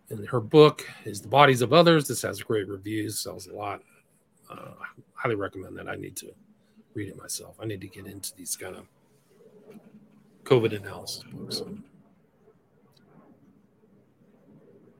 [0.09, 2.07] in her book is The Bodies of Others.
[2.07, 3.81] This has great reviews, sells a lot
[4.49, 4.73] uh,
[5.13, 5.87] highly recommend that.
[5.87, 6.33] I need to
[6.93, 7.55] read it myself.
[7.61, 8.85] I need to get into these kind of
[10.43, 11.61] COVID analysis books.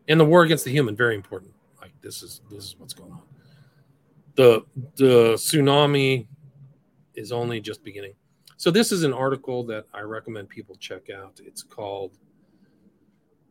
[0.07, 1.53] And the war against the human, very important.
[1.81, 3.21] Like this is this is what's going on.
[4.35, 6.27] The the tsunami
[7.15, 8.13] is only just beginning.
[8.57, 11.39] So this is an article that I recommend people check out.
[11.43, 12.17] It's called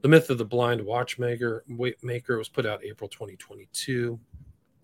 [0.02, 1.64] "The Myth of the Blind Watchmaker."
[2.02, 4.18] Maker it was put out April 2022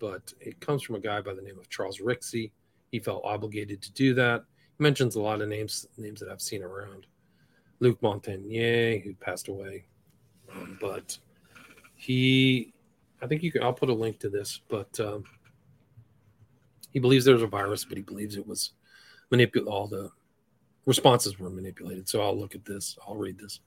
[0.05, 2.51] but it comes from a guy by the name of Charles Rixey.
[2.91, 4.43] He felt obligated to do that.
[4.77, 7.07] He mentions a lot of names names that I've seen around.
[7.79, 9.85] Luc Montagnier, who passed away,
[10.53, 11.17] um, but
[11.95, 12.71] he,
[13.21, 13.63] I think you can.
[13.63, 15.23] I'll put a link to this, but um,
[16.91, 18.73] he believes there's a virus, but he believes it was
[19.31, 19.73] manipulated.
[19.73, 20.11] All the
[20.85, 22.07] responses were manipulated.
[22.07, 22.95] So I'll look at this.
[23.07, 23.59] I'll read this.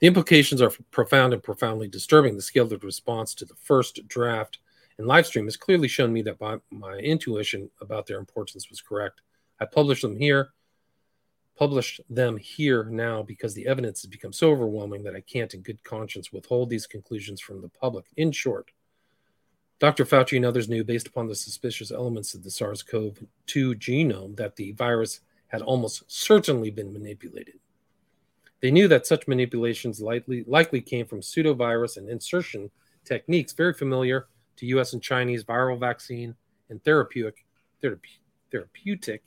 [0.00, 2.34] The implications are profound and profoundly disturbing.
[2.34, 4.58] The scale of response to the first draft
[4.98, 8.80] and live stream has clearly shown me that my, my intuition about their importance was
[8.80, 9.20] correct.
[9.60, 10.50] I publish them here,
[11.56, 15.62] publish them here now because the evidence has become so overwhelming that I can't, in
[15.62, 18.06] good conscience, withhold these conclusions from the public.
[18.16, 18.72] In short,
[19.78, 20.04] Dr.
[20.04, 24.36] Fauci and others knew, based upon the suspicious elements of the SARS CoV 2 genome,
[24.36, 27.54] that the virus had almost certainly been manipulated.
[28.60, 32.70] They knew that such manipulations likely, likely came from pseudovirus and insertion
[33.04, 34.26] techniques very familiar
[34.58, 36.34] to US and Chinese viral vaccine
[36.70, 37.44] and therapeutic,
[37.80, 39.22] therapeutic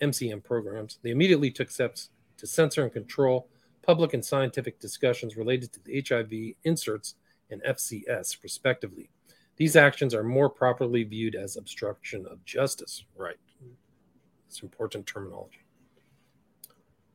[0.00, 0.98] MCM programs.
[1.02, 3.48] They immediately took steps to censor and control
[3.82, 7.14] public and scientific discussions related to the HIV inserts
[7.50, 9.08] and FCS, respectively.
[9.56, 13.04] These actions are more properly viewed as obstruction of justice.
[13.16, 13.38] Right.
[14.46, 15.64] It's important terminology.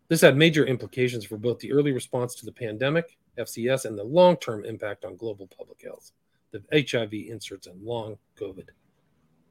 [0.07, 4.03] This had major implications for both the early response to the pandemic, FCS, and the
[4.03, 6.11] long term impact on global public health,
[6.53, 8.69] the HIV inserts, and long COVID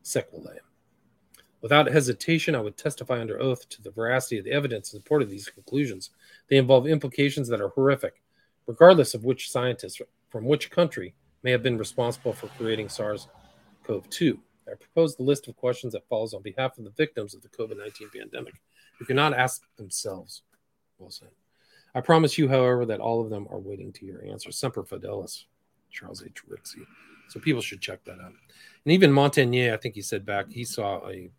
[0.02, 0.58] sequelae.
[1.60, 5.22] Without hesitation, I would testify under oath to the veracity of the evidence in support
[5.22, 6.10] of these conclusions.
[6.48, 8.22] They involve implications that are horrific,
[8.66, 13.28] regardless of which scientist from which country may have been responsible for creating SARS
[13.84, 14.38] CoV 2.
[14.68, 17.48] I propose the list of questions that follows on behalf of the victims of the
[17.48, 18.54] COVID 19 pandemic
[18.98, 20.42] who cannot ask themselves.
[20.98, 21.30] Well said.
[21.94, 24.50] I promise you, however, that all of them are waiting to your answer.
[24.50, 25.44] Semper Fidelis,
[25.92, 26.42] Charles H.
[26.48, 26.85] Rixey.
[27.28, 28.33] So people should check that out.
[28.85, 31.31] And even Montagnier, I think he said back, he saw a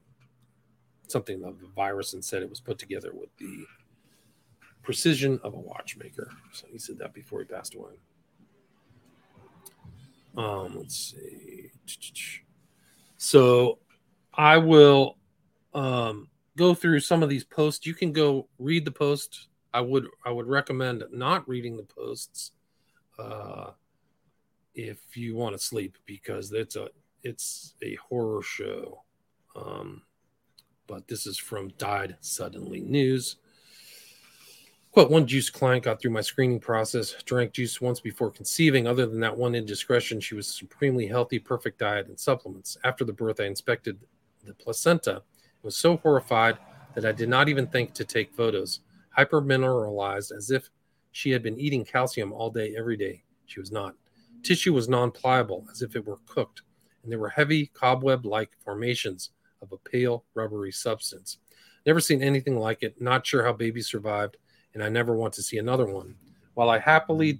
[1.08, 3.66] something of the virus and said it was put together with the
[4.82, 6.32] precision of a watchmaker.
[6.52, 7.94] So he said that before he passed away.
[10.36, 11.70] Um, let's see.
[13.18, 13.80] So
[14.34, 15.18] I will
[15.74, 17.86] um, go through some of these posts.
[17.86, 19.48] You can go read the post.
[19.74, 22.52] I would I would recommend not reading the posts
[23.18, 23.72] uh,
[24.76, 26.90] if you want to sleep because it's a
[27.24, 29.04] it's a horror show.
[29.56, 30.02] Um,
[30.88, 33.38] but this is from Died Suddenly News.
[34.92, 38.86] Quote, one juice client got through my screening process, drank juice once before conceiving.
[38.86, 42.78] Other than that one indiscretion, she was supremely healthy, perfect diet and supplements.
[42.84, 43.98] After the birth, I inspected
[44.46, 45.24] the placenta and
[45.64, 46.60] was so horrified
[46.94, 48.82] that I did not even think to take photos.
[49.18, 50.70] Hypermineralized as if
[51.12, 53.24] she had been eating calcium all day, every day.
[53.48, 53.96] She was not.
[54.44, 56.62] Tissue was non pliable, as if it were cooked,
[57.02, 61.38] and there were heavy, cobweb like formations of a pale, rubbery substance.
[61.86, 64.38] Never seen anything like it, not sure how babies survived
[64.74, 66.16] and I never want to see another one.
[66.54, 67.40] While I happily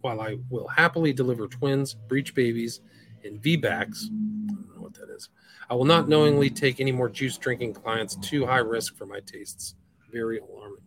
[0.00, 2.80] while I will happily deliver twins, breech babies,
[3.24, 5.30] and VBACs, I don't know what that is.
[5.70, 9.20] I will not knowingly take any more juice drinking clients too high risk for my
[9.20, 9.76] tastes.
[10.12, 10.82] Very alarming.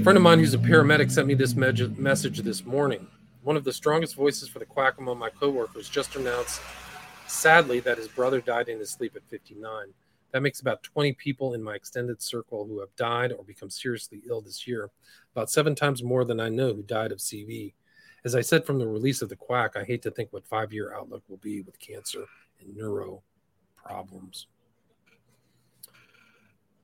[0.00, 3.06] A friend of mine who's a paramedic sent me this me- message this morning.
[3.42, 6.62] One of the strongest voices for the quack among my coworkers just announced,
[7.26, 9.88] sadly, that his brother died in his sleep at 59.
[10.32, 14.22] That makes about 20 people in my extended circle who have died or become seriously
[14.26, 14.88] ill this year,
[15.34, 17.74] about seven times more than I know who died of CV.
[18.24, 20.72] As I said from the release of the quack, I hate to think what five
[20.72, 22.24] year outlook will be with cancer
[22.58, 23.22] and neuro
[23.76, 24.46] problems.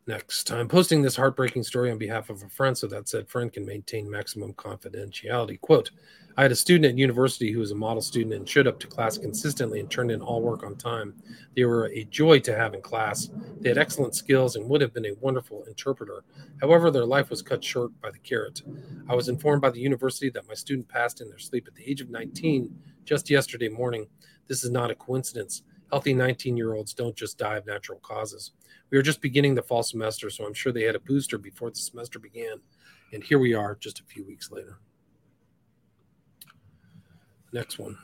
[0.08, 3.52] Next, I'm posting this heartbreaking story on behalf of a friend so that said friend
[3.52, 5.60] can maintain maximum confidentiality.
[5.60, 5.90] Quote
[6.36, 8.86] I had a student at university who was a model student and showed up to
[8.86, 11.14] class consistently and turned in all work on time.
[11.56, 13.30] They were a joy to have in class.
[13.60, 16.22] They had excellent skills and would have been a wonderful interpreter.
[16.60, 18.62] However, their life was cut short by the carrot.
[19.08, 21.90] I was informed by the university that my student passed in their sleep at the
[21.90, 22.72] age of 19
[23.04, 24.06] just yesterday morning.
[24.46, 25.62] This is not a coincidence.
[25.90, 28.52] Healthy 19 year olds don't just die of natural causes.
[28.90, 31.70] We were just beginning the fall semester, so I'm sure they had a booster before
[31.70, 32.60] the semester began.
[33.12, 34.78] And here we are just a few weeks later.
[37.52, 37.96] Next one.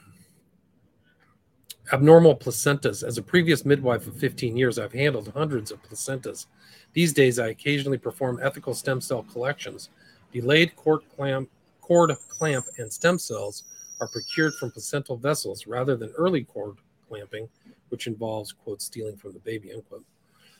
[1.93, 3.03] Abnormal placentas.
[3.03, 6.47] As a previous midwife of 15 years, I've handled hundreds of placentas.
[6.93, 9.91] These days, I occasionally perform ethical stem cell collections.
[10.33, 13.65] Delayed cord clamp, cord clamp and stem cells
[14.01, 16.77] are procured from placental vessels rather than early cord
[17.13, 17.47] clamping,
[17.91, 20.05] which involves, quote, stealing from the baby, unquote.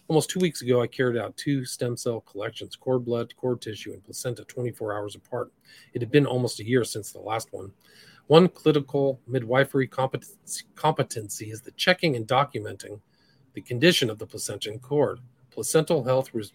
[0.09, 3.93] Almost two weeks ago, I carried out two stem cell collections cord blood, cord tissue,
[3.93, 5.51] and placenta 24 hours apart.
[5.95, 7.73] It had been almost a year since the last one.
[8.27, 13.01] One clinical midwifery competency, is the checking and documenting
[13.55, 15.21] the condition of the placenta and cord.
[15.51, 16.53] Placental health res-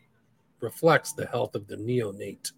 [0.60, 2.52] reflects the health of the neonate.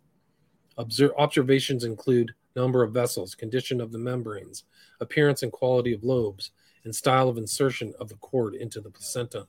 [0.78, 4.66] Obser- observations include number of vessels, condition of the membranes,
[5.00, 6.52] appearance and quality of lobes,
[6.84, 9.48] and style of insertion of the cord into the placenta.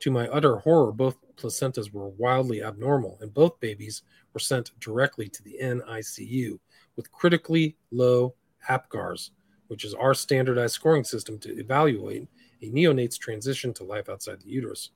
[0.00, 5.28] To my utter horror, both placentas were wildly abnormal, and both babies were sent directly
[5.28, 6.58] to the NICU
[6.96, 8.34] with critically low
[8.68, 9.30] APGARs,
[9.68, 12.26] which is our standardized scoring system to evaluate
[12.62, 14.90] a neonate's transition to life outside the uterus.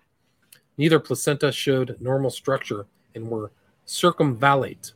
[0.77, 3.53] Neither placenta showed normal structure and were
[3.87, 4.93] circumvallate.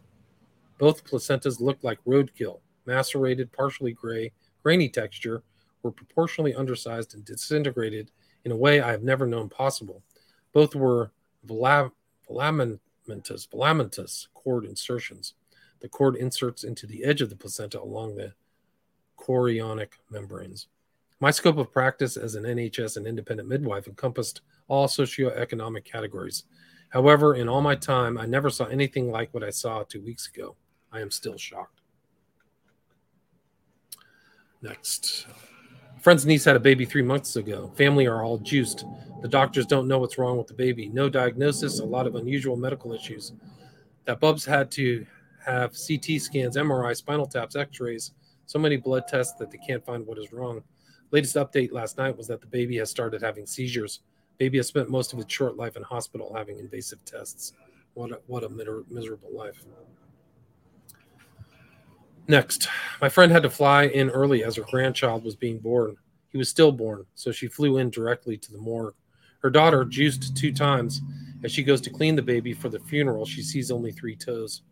[0.78, 5.42] Both placentas looked like roadkill, macerated, partially gray, grainy texture,
[5.82, 8.10] were proportionally undersized and disintegrated
[8.44, 10.02] in a way I have never known possible.
[10.52, 11.12] Both were
[11.46, 12.80] filamentous,
[13.50, 15.34] filamentous cord insertions.
[15.80, 18.34] The cord inserts into the edge of the placenta along the
[19.18, 20.68] chorionic membranes.
[21.20, 26.44] My scope of practice as an NHS and independent midwife encompassed all socioeconomic categories.
[26.88, 30.28] However, in all my time, I never saw anything like what I saw two weeks
[30.28, 30.56] ago.
[30.92, 31.80] I am still shocked.
[34.62, 35.26] Next.
[36.00, 37.70] Friend's niece had a baby three months ago.
[37.76, 38.86] Family are all juiced.
[39.20, 40.88] The doctors don't know what's wrong with the baby.
[40.88, 43.32] No diagnosis, a lot of unusual medical issues.
[44.06, 45.04] That Bubs had to
[45.44, 48.12] have CT scans, MRI, spinal taps, x rays,
[48.46, 50.62] so many blood tests that they can't find what is wrong.
[51.10, 54.00] Latest update last night was that the baby has started having seizures.
[54.38, 57.52] Baby has spent most of its short life in hospital having invasive tests.
[57.92, 59.66] What a, what a miserable life.
[62.30, 62.68] Next,
[63.00, 65.96] my friend had to fly in early as her grandchild was being born.
[66.28, 68.94] He was stillborn, so she flew in directly to the morgue.
[69.40, 71.00] Her daughter juiced two times.
[71.42, 74.62] As she goes to clean the baby for the funeral, she sees only three toes.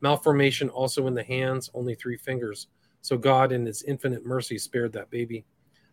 [0.00, 2.68] Malformation also in the hands, only three fingers.
[3.02, 5.44] So God, in His infinite mercy, spared that baby.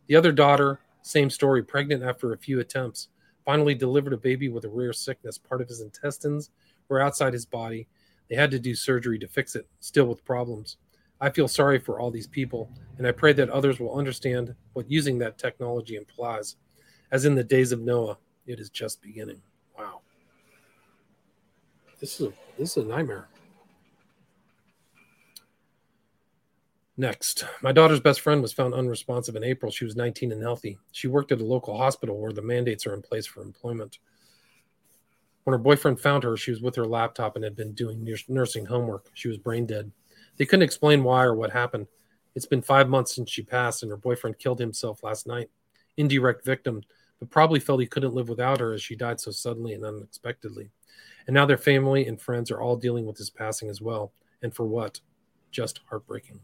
[0.06, 3.08] The other daughter, same story, pregnant after a few attempts,
[3.44, 5.40] finally delivered a baby with a rare sickness.
[5.40, 6.52] Part of his intestines
[6.90, 7.88] were outside his body.
[8.30, 10.78] They had to do surgery to fix it, still with problems.
[11.20, 14.90] I feel sorry for all these people, and I pray that others will understand what
[14.90, 16.58] using that technology implies.
[17.12, 19.42] As in the days of Noah, it is just beginning.
[19.78, 20.02] Wow.
[22.00, 23.28] This is a, this is a nightmare.
[27.00, 29.72] Next, my daughter's best friend was found unresponsive in April.
[29.72, 30.80] She was 19 and healthy.
[30.92, 34.00] She worked at a local hospital where the mandates are in place for employment.
[35.44, 38.66] When her boyfriend found her, she was with her laptop and had been doing nursing
[38.66, 39.12] homework.
[39.14, 39.92] She was brain dead.
[40.38, 41.88] They couldn't explain why or what happened.
[42.36, 45.50] It's been five months since she passed, and her boyfriend killed himself last night.
[45.98, 46.84] Indirect victim,
[47.20, 50.70] but probably felt he couldn't live without her as she died so suddenly and unexpectedly.
[51.26, 54.14] And now their family and friends are all dealing with his passing as well.
[54.42, 55.02] And for what?
[55.52, 56.40] Just heartbreaking.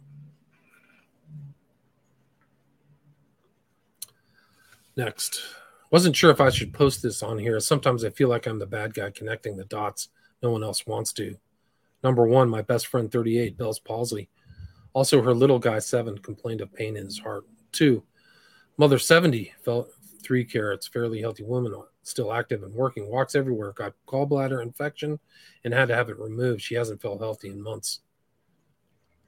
[4.95, 5.41] Next.
[5.91, 7.59] Wasn't sure if I should post this on here.
[7.59, 10.09] Sometimes I feel like I'm the bad guy connecting the dots
[10.41, 11.37] no one else wants to.
[12.03, 14.29] Number one, my best friend 38, Bell's palsy.
[14.93, 17.45] Also, her little guy 7 complained of pain in his heart.
[17.71, 18.03] Two,
[18.77, 19.89] mother 70 felt
[20.21, 25.19] three carats, fairly healthy woman, still active and working, walks everywhere, got gallbladder infection
[25.63, 26.61] and had to have it removed.
[26.61, 28.01] She hasn't felt healthy in months.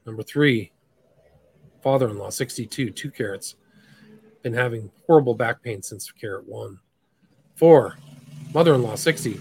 [0.05, 0.71] Number three,
[1.81, 3.55] father in law 62, two carats,
[4.43, 6.79] been having horrible back pain since carat one.
[7.55, 7.97] Four,
[8.53, 9.39] mother in law 60,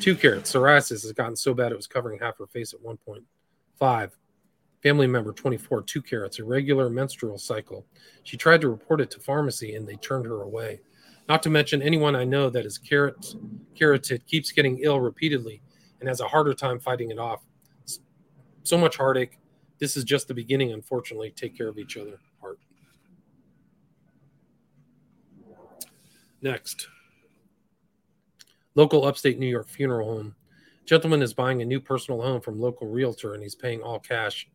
[0.00, 0.52] Two carats.
[0.52, 3.24] Psoriasis has gotten so bad it was covering half her face at one point.
[3.78, 4.16] Five.
[4.82, 7.86] Family member 24, two carats, irregular menstrual cycle.
[8.22, 10.80] She tried to report it to pharmacy and they turned her away.
[11.26, 13.34] Not to mention anyone I know that is carrot,
[13.74, 15.62] carotid keeps getting ill repeatedly
[16.00, 17.42] and has a harder time fighting it off.
[18.62, 19.38] So much heartache.
[19.78, 21.30] This is just the beginning, unfortunately.
[21.30, 22.18] Take care of each other.
[22.42, 22.58] Heart.
[26.42, 26.88] Next.
[28.74, 30.34] Local upstate New York funeral home.
[30.84, 34.48] Gentleman is buying a new personal home from local realtor and he's paying all cash.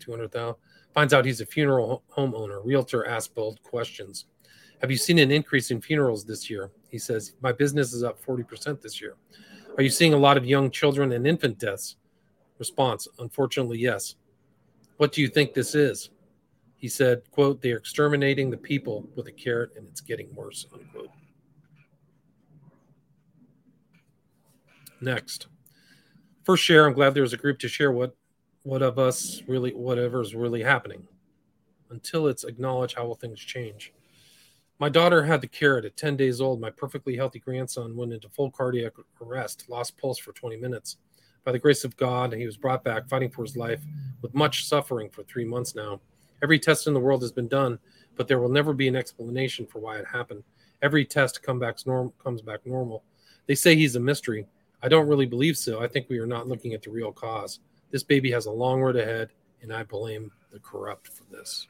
[0.00, 0.54] 200,000.
[0.92, 2.60] Finds out he's a funeral homeowner.
[2.64, 4.26] Realtor asks bold questions.
[4.80, 6.70] Have you seen an increase in funerals this year?
[6.88, 9.16] He says, My business is up 40% this year.
[9.76, 11.96] Are you seeing a lot of young children and infant deaths?
[12.58, 14.16] Response, unfortunately, yes.
[14.96, 16.10] What do you think this is?
[16.76, 20.66] He said, quote, they are exterminating the people with a carrot and it's getting worse,
[20.72, 21.10] unquote.
[25.02, 25.46] Next.
[26.44, 28.16] First share, I'm glad there's a group to share what
[28.62, 31.06] what of us really whatever is really happening.
[31.90, 33.92] Until it's acknowledged, how will things change?
[34.78, 36.60] My daughter had the carrot at 10 days old.
[36.60, 40.96] My perfectly healthy grandson went into full cardiac arrest, lost pulse for 20 minutes.
[41.44, 43.82] By the grace of God, he was brought back fighting for his life
[44.22, 46.00] with much suffering for three months now.
[46.42, 47.78] Every test in the world has been done,
[48.16, 50.44] but there will never be an explanation for why it happened.
[50.82, 53.04] Every test come norm, comes back normal.
[53.46, 54.46] They say he's a mystery.
[54.82, 55.82] I don't really believe so.
[55.82, 57.60] I think we are not looking at the real cause.
[57.90, 59.30] This baby has a long road ahead,
[59.62, 61.66] and I blame the corrupt for this.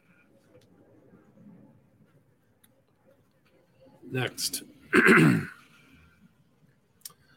[4.11, 4.63] Next.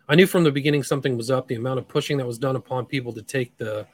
[0.10, 1.48] I knew from the beginning something was up.
[1.48, 3.88] The amount of pushing that was done upon people to take the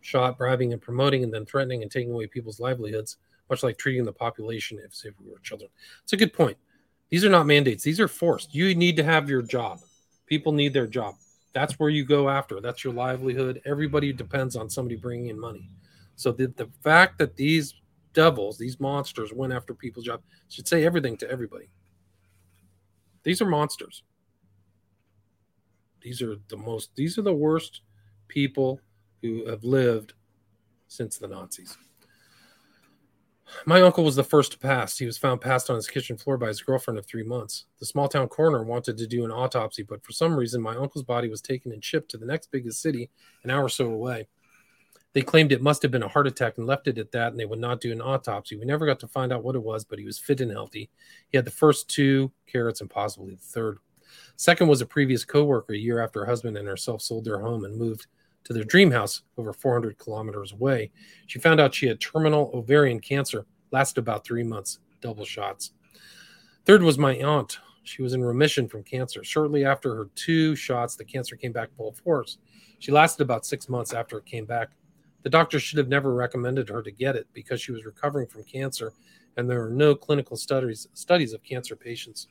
[0.00, 4.04] shot, bribing and promoting, and then threatening and taking away people's livelihoods, much like treating
[4.04, 5.70] the population as if we were children.
[6.02, 6.56] It's a good point
[7.10, 7.84] These are not mandates.
[7.84, 8.54] These are forced.
[8.54, 9.80] You need to have your job.
[10.32, 11.16] People need their job.
[11.52, 12.58] That's where you go after.
[12.58, 13.60] That's your livelihood.
[13.66, 15.68] Everybody depends on somebody bringing in money.
[16.16, 17.74] So the, the fact that these
[18.14, 21.68] devils, these monsters, went after people's job should say everything to everybody.
[23.24, 24.04] These are monsters.
[26.00, 27.82] These are the most, these are the worst
[28.28, 28.80] people
[29.20, 30.14] who have lived
[30.88, 31.76] since the Nazis.
[33.66, 34.98] My uncle was the first to pass.
[34.98, 37.66] He was found passed on his kitchen floor by his girlfriend of three months.
[37.78, 41.04] The small town coroner wanted to do an autopsy, but for some reason, my uncle's
[41.04, 43.10] body was taken and shipped to the next biggest city,
[43.44, 44.26] an hour or so away.
[45.12, 47.38] They claimed it must have been a heart attack and left it at that, and
[47.38, 48.56] they would not do an autopsy.
[48.56, 50.90] We never got to find out what it was, but he was fit and healthy.
[51.28, 53.78] He had the first two carrots and possibly the third.
[54.36, 57.64] Second was a previous coworker a year after her husband and herself sold their home
[57.64, 58.06] and moved
[58.44, 60.90] to their dream house over 400 kilometers away.
[61.26, 65.72] She found out she had terminal ovarian cancer, lasted about three months, double shots.
[66.64, 67.58] Third was my aunt.
[67.84, 69.24] She was in remission from cancer.
[69.24, 72.38] Shortly after her two shots, the cancer came back full force.
[72.78, 74.70] She lasted about six months after it came back.
[75.22, 78.44] The doctor should have never recommended her to get it because she was recovering from
[78.44, 78.92] cancer
[79.36, 82.28] and there are no clinical studies studies of cancer patients.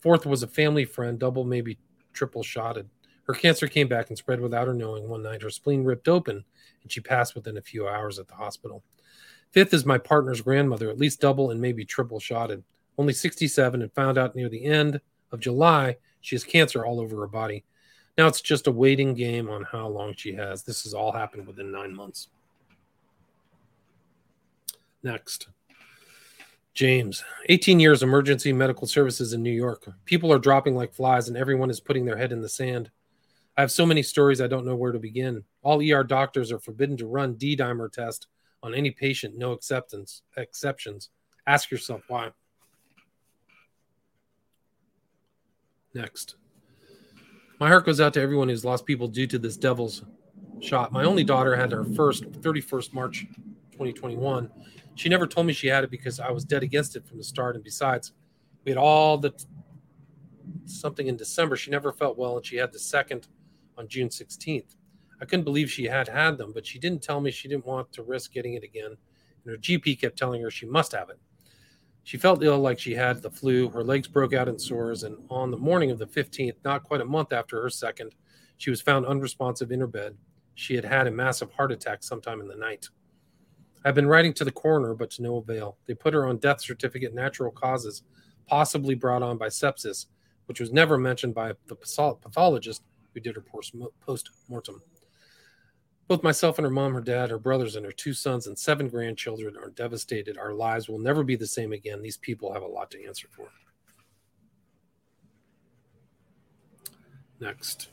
[0.00, 1.78] Fourth was a family friend, double, maybe
[2.12, 2.88] triple shotted.
[3.28, 5.06] Her cancer came back and spread without her knowing.
[5.06, 6.44] One night, her spleen ripped open
[6.82, 8.82] and she passed within a few hours at the hospital.
[9.52, 12.64] Fifth is my partner's grandmother, at least double and maybe triple shotted.
[12.96, 15.00] Only 67 and found out near the end
[15.30, 17.64] of July she has cancer all over her body.
[18.16, 20.62] Now it's just a waiting game on how long she has.
[20.62, 22.28] This has all happened within nine months.
[25.02, 25.48] Next.
[26.72, 29.86] James, 18 years emergency medical services in New York.
[30.06, 32.90] People are dropping like flies and everyone is putting their head in the sand.
[33.58, 35.42] I have so many stories I don't know where to begin.
[35.64, 38.28] All ER doctors are forbidden to run D dimer test
[38.62, 41.10] on any patient, no acceptance exceptions.
[41.44, 42.30] Ask yourself why.
[45.92, 46.36] Next.
[47.58, 50.04] My heart goes out to everyone who's lost people due to this devil's
[50.60, 50.92] shot.
[50.92, 53.26] My only daughter had her first 31st March
[53.72, 54.52] 2021.
[54.94, 57.24] She never told me she had it because I was dead against it from the
[57.24, 57.56] start.
[57.56, 58.12] And besides,
[58.64, 59.34] we had all the
[60.64, 61.56] something in December.
[61.56, 63.26] She never felt well, and she had the second
[63.78, 64.76] on June 16th.
[65.20, 67.92] I couldn't believe she had had them, but she didn't tell me she didn't want
[67.92, 68.96] to risk getting it again.
[69.44, 71.18] And her GP kept telling her she must have it.
[72.04, 73.68] She felt ill like she had the flu.
[73.68, 75.02] Her legs broke out in sores.
[75.02, 78.14] And on the morning of the 15th, not quite a month after her second,
[78.56, 80.16] she was found unresponsive in her bed.
[80.54, 82.88] She had had a massive heart attack sometime in the night.
[83.84, 85.76] I've been writing to the coroner, but to no avail.
[85.86, 88.02] They put her on death certificate natural causes,
[88.46, 90.06] possibly brought on by sepsis,
[90.46, 92.82] which was never mentioned by the pathologist
[93.20, 93.44] did her
[94.00, 94.82] post mortem.
[96.08, 98.88] Both myself and her mom, her dad, her brothers, and her two sons and seven
[98.88, 100.38] grandchildren are devastated.
[100.38, 102.00] Our lives will never be the same again.
[102.00, 103.50] These people have a lot to answer for.
[107.40, 107.88] Next.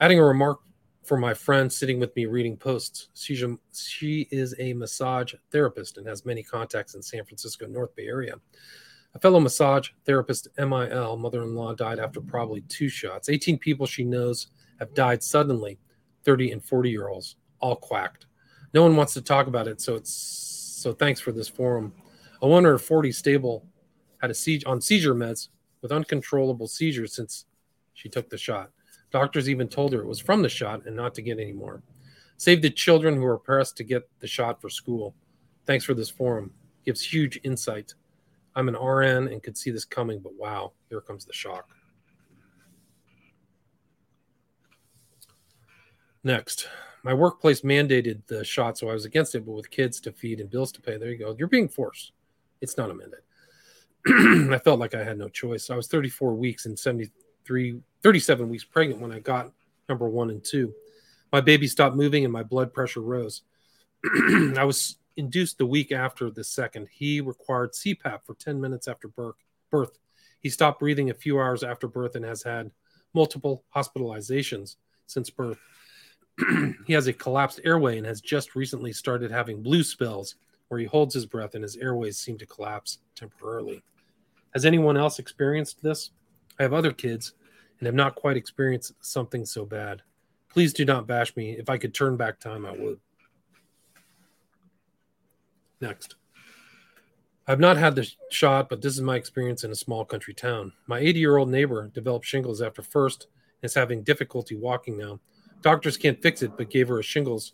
[0.00, 0.60] Adding a remark
[1.02, 3.08] for my friend sitting with me reading posts.
[3.14, 7.94] She's a, she is a massage therapist and has many contacts in San Francisco North
[7.96, 8.36] Bay area.
[9.14, 13.28] A fellow massage therapist, MIL, mother in law, died after probably two shots.
[13.28, 14.48] 18 people she knows
[14.80, 15.78] have died suddenly,
[16.24, 18.26] 30 and 40 year olds, all quacked.
[18.72, 21.92] No one wants to talk about it, so it's so thanks for this forum.
[22.42, 23.64] A woman of 40 stable
[24.20, 25.48] had a siege on seizure meds
[25.80, 27.46] with uncontrollable seizures since
[27.92, 28.70] she took the shot.
[29.12, 31.82] Doctors even told her it was from the shot and not to get any more.
[32.36, 35.14] Save the children who are pressed to get the shot for school.
[35.66, 36.50] Thanks for this forum.
[36.84, 37.94] Gives huge insight
[38.56, 41.68] I'm an RN and could see this coming, but wow, here comes the shock.
[46.22, 46.68] Next,
[47.02, 50.40] my workplace mandated the shot, so I was against it, but with kids to feed
[50.40, 51.36] and bills to pay, there you go.
[51.38, 52.12] You're being forced.
[52.60, 53.20] It's not a mandate.
[54.54, 55.68] I felt like I had no choice.
[55.68, 59.52] I was 34 weeks and 73, 37 weeks pregnant when I got
[59.88, 60.72] number one and two.
[61.32, 63.42] My baby stopped moving and my blood pressure rose.
[64.56, 66.88] I was induced the week after the second.
[66.90, 69.98] He required CPAP for 10 minutes after birth.
[70.40, 72.70] He stopped breathing a few hours after birth and has had
[73.14, 75.58] multiple hospitalizations since birth.
[76.86, 80.36] he has a collapsed airway and has just recently started having blue spells
[80.68, 83.82] where he holds his breath and his airways seem to collapse temporarily.
[84.52, 86.10] Has anyone else experienced this?
[86.58, 87.34] I have other kids
[87.78, 90.02] and have not quite experienced something so bad.
[90.48, 91.52] Please do not bash me.
[91.52, 93.00] If I could turn back time, I would.
[95.84, 96.14] Next.
[97.46, 100.72] I've not had the shot, but this is my experience in a small country town.
[100.86, 103.26] My 80 year old neighbor developed shingles after first
[103.60, 105.20] and is having difficulty walking now.
[105.60, 107.52] Doctors can't fix it, but gave her a shingles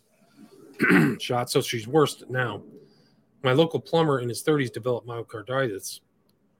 [1.19, 2.63] shot, so she's worse now.
[3.43, 5.99] My local plumber in his 30s developed myocarditis.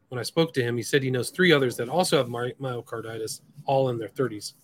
[0.09, 2.53] When I spoke to him, he said he knows three others that also have my-
[2.59, 4.55] myocarditis, all in their 30s.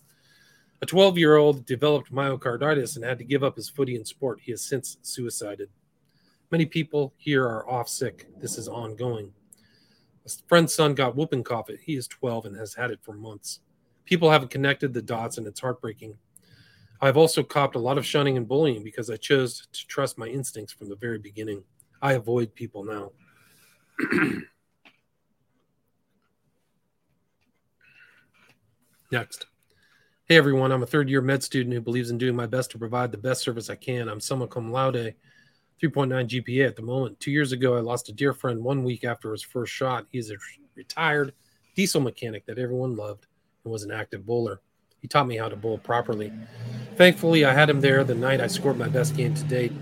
[0.82, 4.40] A 12 year old developed myocarditis and had to give up his footy and sport.
[4.42, 5.70] He has since suicided.
[6.50, 8.26] Many people here are off sick.
[8.40, 9.32] This is ongoing.
[10.24, 11.68] A friend's son got whooping cough.
[11.82, 13.60] He is 12 and has had it for months.
[14.06, 16.16] People haven't connected the dots, and it's heartbreaking.
[17.00, 20.26] I've also copped a lot of shunning and bullying because I chose to trust my
[20.26, 21.62] instincts from the very beginning.
[22.00, 23.12] I avoid people now.
[29.12, 29.46] Next.
[30.24, 32.78] Hey everyone, I'm a third year med student who believes in doing my best to
[32.78, 34.08] provide the best service I can.
[34.08, 35.14] I'm summa cum laude,
[35.82, 37.20] 3.9 GPA at the moment.
[37.20, 40.06] Two years ago, I lost a dear friend one week after his first shot.
[40.10, 40.36] He's a
[40.74, 41.32] retired
[41.76, 43.26] diesel mechanic that everyone loved
[43.62, 44.60] and was an active bowler.
[45.00, 46.32] He taught me how to bowl properly.
[46.96, 49.72] Thankfully, I had him there the night I scored my best game to date.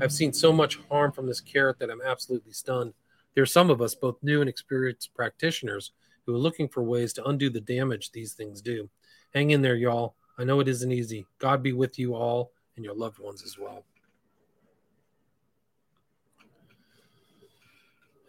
[0.00, 2.94] I've seen so much harm from this carrot that I'm absolutely stunned.
[3.34, 5.92] There are some of us, both new and experienced practitioners,
[6.26, 8.88] who are looking for ways to undo the damage these things do.
[9.32, 10.16] Hang in there, y'all.
[10.38, 11.26] I know it isn't easy.
[11.38, 13.84] God be with you all and your loved ones as well.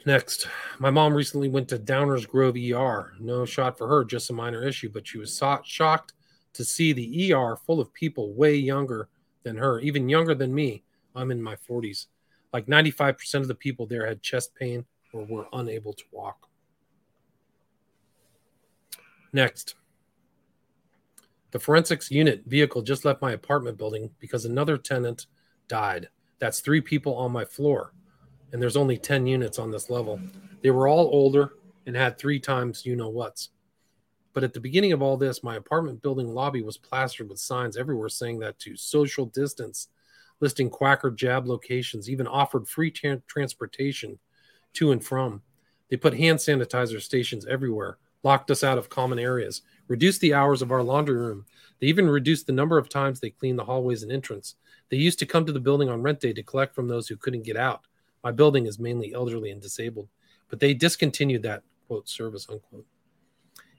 [0.05, 0.47] Next,
[0.77, 3.13] my mom recently went to Downers Grove ER.
[3.19, 6.13] No shot for her, just a minor issue, but she was shocked
[6.53, 9.09] to see the ER full of people way younger
[9.41, 10.83] than her, even younger than me.
[11.15, 12.05] I'm in my 40s.
[12.53, 16.49] Like 95% of the people there had chest pain or were unable to walk.
[19.33, 19.73] Next,
[21.49, 25.25] the forensics unit vehicle just left my apartment building because another tenant
[25.67, 26.09] died.
[26.37, 27.91] That's three people on my floor
[28.51, 30.19] and there's only 10 units on this level.
[30.61, 31.53] They were all older
[31.85, 33.49] and had three times you know what's.
[34.33, 37.77] But at the beginning of all this, my apartment building lobby was plastered with signs
[37.77, 39.87] everywhere saying that to social distance,
[40.41, 44.19] listing quacker jab locations, even offered free tra- transportation
[44.73, 45.41] to and from.
[45.89, 50.61] They put hand sanitizer stations everywhere, locked us out of common areas, reduced the hours
[50.61, 51.45] of our laundry room.
[51.79, 54.55] They even reduced the number of times they cleaned the hallways and entrance.
[54.89, 57.15] They used to come to the building on rent day to collect from those who
[57.15, 57.85] couldn't get out
[58.25, 60.09] my building is mainly elderly and disabled,
[60.49, 62.87] but they discontinued that quote service unquote.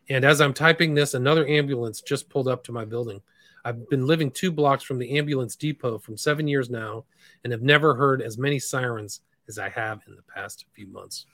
[0.09, 3.21] And as I'm typing this, another ambulance just pulled up to my building.
[3.65, 7.07] I've been living two blocks from the ambulance depot from seven years now
[7.43, 11.27] and have never heard as many sirens as I have in the past few months.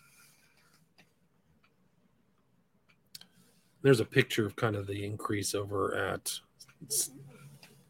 [3.83, 6.33] There's a picture of kind of the increase over at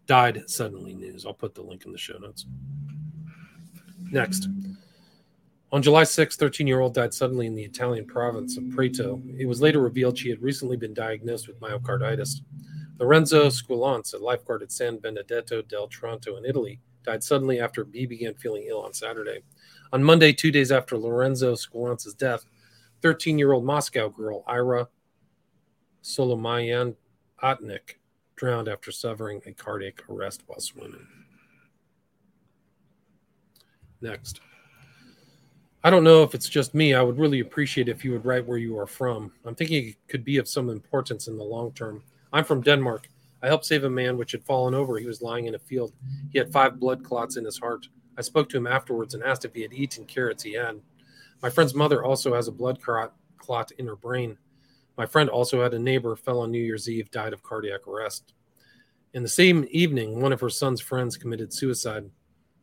[0.07, 1.25] Died Suddenly News.
[1.25, 2.45] I'll put the link in the show notes.
[4.11, 4.49] Next.
[5.73, 9.23] On July 6, 13 year old died suddenly in the Italian province of Prato.
[9.39, 12.43] It was later revealed she had recently been diagnosed with myocarditis.
[12.99, 18.05] Lorenzo Squilance, a lifeguard at San Benedetto del Tronto in Italy, died suddenly after B
[18.05, 19.41] began feeling ill on Saturday.
[19.95, 22.45] On Monday, two days after Lorenzo Squilance's death,
[23.01, 24.89] 13 year old Moscow girl Ira
[26.05, 26.97] Solomayan
[27.43, 27.97] Otnik
[28.37, 31.07] drowned after suffering a cardiac arrest while swimming.
[34.03, 34.41] Next.
[35.85, 36.95] I don't know if it's just me.
[36.95, 39.33] I would really appreciate if you would write where you are from.
[39.45, 42.05] I'm thinking it could be of some importance in the long term.
[42.33, 43.09] I'm from Denmark.
[43.43, 44.97] I helped save a man which had fallen over.
[44.97, 45.93] He was lying in a field.
[46.30, 47.89] He had five blood clots in his heart.
[48.16, 50.80] I spoke to him afterwards and asked if he had eaten carrots he had.
[51.43, 54.39] My friend's mother also has a blood clot in her brain.
[54.97, 58.35] My friend also had a neighbor fell on New Year's Eve, died of cardiac arrest.
[59.14, 62.09] In the same evening, one of her son's friends committed suicide.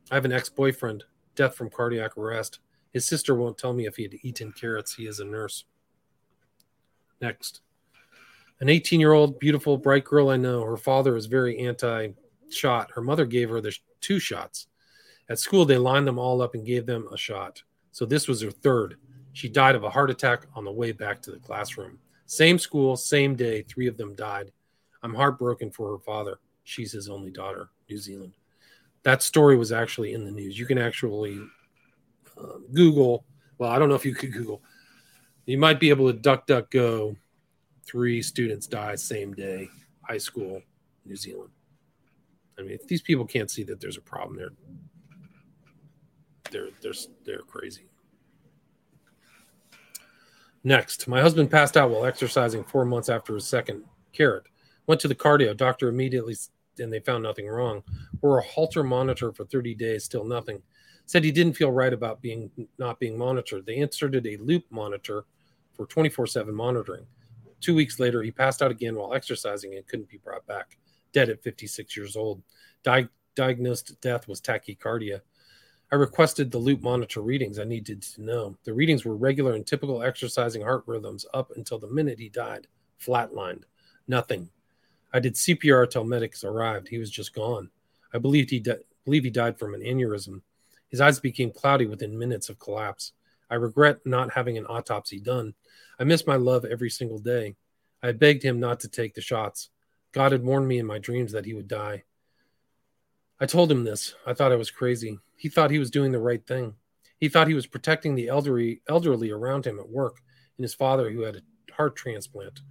[0.10, 1.04] I have an ex boyfriend,
[1.36, 2.60] death from cardiac arrest.
[2.92, 4.96] His sister won't tell me if he had eaten carrots.
[4.96, 5.66] He is a nurse.
[7.22, 7.62] Next.
[8.60, 10.64] An 18 year old, beautiful, bright girl I know.
[10.64, 12.10] Her father is very anti
[12.50, 12.92] shot.
[12.92, 14.68] Her mother gave her the two shots.
[15.30, 17.62] At school, they lined them all up and gave them a shot.
[17.92, 18.98] So this was her third.
[19.34, 22.00] She died of a heart attack on the way back to the classroom.
[22.26, 24.52] Same school, same day, three of them died.
[25.04, 26.40] I'm heartbroken for her father.
[26.64, 28.34] She's his only daughter, New Zealand.
[29.04, 30.60] That story was actually in the news.
[30.60, 31.40] You can actually
[32.40, 33.26] um, Google.
[33.58, 34.62] Well, I don't know if you could Google.
[35.46, 37.16] You might be able to duck, duck, go.
[37.86, 39.68] Three students die same day,
[40.04, 40.62] high school,
[41.06, 41.50] New Zealand.
[42.58, 44.52] I mean, if these people can't see that there's a problem, they're
[46.52, 46.94] they're they're
[47.26, 47.90] they're crazy.
[50.64, 54.44] Next, my husband passed out while exercising four months after his second carrot.
[54.88, 56.36] Went to the cardio doctor immediately,
[56.80, 57.82] and they found nothing wrong.
[58.22, 60.62] Wore a Holter monitor for 30 days, still nothing
[61.10, 63.66] said he didn't feel right about being not being monitored.
[63.66, 65.26] They inserted a loop monitor
[65.74, 67.08] for 24/7 monitoring.
[67.62, 70.78] 2 weeks later, he passed out again while exercising and couldn't be brought back.
[71.12, 72.44] Dead at 56 years old.
[72.84, 75.22] Di- diagnosed death was tachycardia.
[75.92, 78.56] I requested the loop monitor readings I needed to know.
[78.64, 82.68] The readings were regular and typical exercising heart rhythms up until the minute he died,
[83.04, 83.64] flatlined.
[84.08, 84.52] Nothing.
[85.12, 86.88] I did CPR till medics arrived.
[86.88, 87.72] He was just gone.
[88.14, 90.44] I believed he di- believe he died from an aneurysm.
[90.90, 93.14] His eyes became cloudy within minutes of collapse.
[93.50, 95.54] I regret not having an autopsy done.
[96.00, 97.56] I miss my love every single day.
[98.02, 99.70] I begged him not to take the shots.
[100.12, 102.04] God had warned me in my dreams that he would die.
[103.40, 104.16] I told him this.
[104.26, 105.20] I thought I was crazy.
[105.38, 106.76] He thought he was doing the right thing.
[107.20, 110.18] He thought he was protecting the elderly, elderly around him at work
[110.58, 112.62] and his father, who had a heart transplant.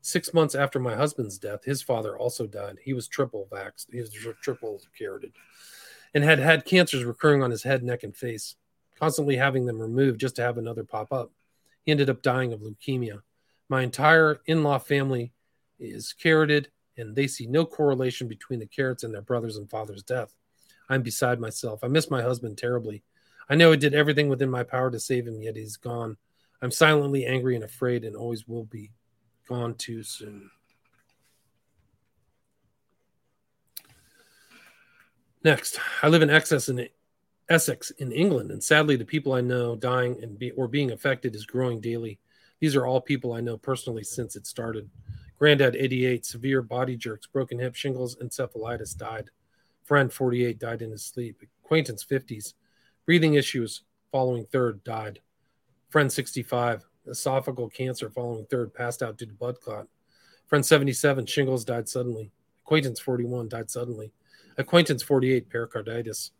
[0.00, 2.78] Six months after my husband's death, his father also died.
[2.84, 5.32] He was triple vaxxed, he was triple carotid,
[6.14, 8.56] and had had cancers recurring on his head, neck, and face,
[8.98, 11.32] constantly having them removed just to have another pop up.
[11.84, 13.22] He ended up dying of leukemia.
[13.68, 15.32] My entire in law family
[15.78, 20.02] is carotid, and they see no correlation between the carrots and their brother's and father's
[20.02, 20.34] death.
[20.88, 21.80] I'm beside myself.
[21.82, 23.02] I miss my husband terribly.
[23.48, 26.16] I know I did everything within my power to save him, yet he's gone.
[26.62, 28.92] I'm silently angry and afraid and always will be
[29.48, 30.50] gone too soon.
[35.46, 36.88] Next, I live in Essex in
[37.48, 41.36] Essex in England, and sadly, the people I know dying and be, or being affected
[41.36, 42.18] is growing daily.
[42.58, 44.90] These are all people I know personally since it started.
[45.38, 49.30] Granddad, 88, severe body jerks, broken hip, shingles, encephalitis, died.
[49.84, 51.40] Friend, 48, died in his sleep.
[51.64, 52.54] Acquaintance, 50s,
[53.04, 55.20] breathing issues, following third, died.
[55.90, 59.86] Friend, 65, esophageal cancer following third, passed out due to blood clot.
[60.48, 62.32] Friend 77, shingles, died suddenly.
[62.64, 64.12] Acquaintance 41, died suddenly.
[64.58, 66.30] Acquaintance 48, pericarditis.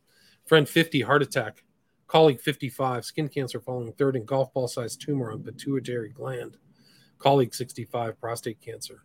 [0.47, 1.65] Friend 50, heart attack.
[2.07, 6.57] Colleague 55, skin cancer following third and golf ball sized tumor on pituitary gland.
[7.19, 9.03] Colleague 65, prostate cancer.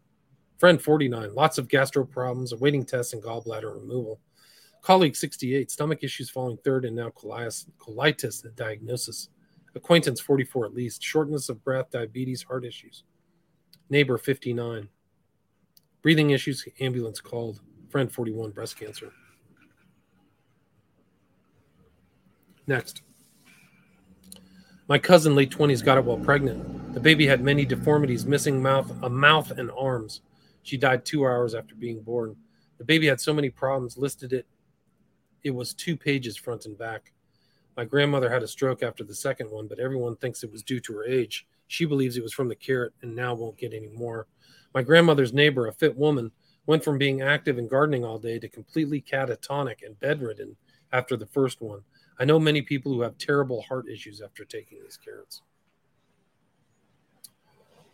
[0.59, 4.19] Friend 49, lots of gastro problems, awaiting tests and gallbladder removal.
[4.81, 9.29] Colleague 68, stomach issues following third and now colitis, colitis diagnosis.
[9.75, 11.03] Acquaintance 44 at least.
[11.03, 13.03] Shortness of breath, diabetes, heart issues.
[13.89, 14.89] Neighbor 59.
[16.01, 17.61] Breathing issues, ambulance called.
[17.91, 19.11] Friend 41, breast cancer.
[22.65, 23.01] Next.
[24.87, 26.93] My cousin, late 20s, got it while pregnant.
[26.93, 30.21] The baby had many deformities, missing mouth, a mouth and arms.
[30.63, 32.37] She died two hours after being born.
[32.77, 34.47] The baby had so many problems, listed it.
[35.43, 37.11] It was two pages front and back.
[37.75, 40.79] My grandmother had a stroke after the second one, but everyone thinks it was due
[40.79, 41.45] to her age.
[41.67, 44.27] She believes it was from the carrot and now won't get any more.
[44.73, 46.31] My grandmother's neighbor, a fit woman,
[46.65, 50.55] went from being active and gardening all day to completely catatonic and bedridden
[50.93, 51.81] after the first one.
[52.19, 55.41] I know many people who have terrible heart issues after taking these carrots.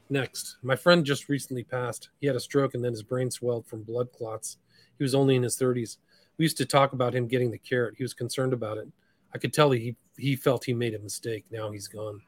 [0.09, 2.09] Next, my friend just recently passed.
[2.19, 4.57] He had a stroke and then his brain swelled from blood clots.
[4.97, 5.97] He was only in his 30s.
[6.37, 7.95] We used to talk about him getting the carrot.
[7.97, 8.87] He was concerned about it.
[9.33, 11.45] I could tell he he felt he made a mistake.
[11.51, 12.21] Now he's gone.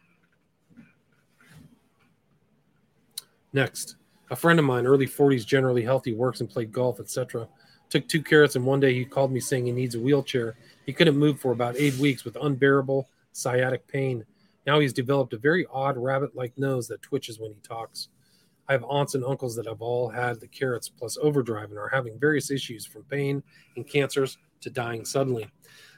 [3.53, 3.95] Next,
[4.29, 7.47] a friend of mine, early 40s, generally healthy, works and played golf, etc.
[7.89, 10.55] Took two carrots, and one day he called me saying he needs a wheelchair.
[10.85, 14.25] He couldn't move for about eight weeks with unbearable sciatic pain.
[14.67, 18.09] Now he's developed a very odd rabbit like nose that twitches when he talks.
[18.67, 21.89] I have aunts and uncles that have all had the carrots plus overdrive and are
[21.89, 23.41] having various issues from pain
[23.75, 25.49] and cancers to dying suddenly.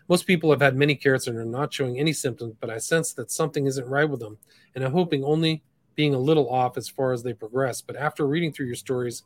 [0.07, 3.13] Most people have had many carrots and are not showing any symptoms, but I sense
[3.13, 4.37] that something isn't right with them,
[4.73, 5.63] and I'm hoping only
[5.95, 7.81] being a little off as far as they progress.
[7.81, 9.23] But after reading through your stories,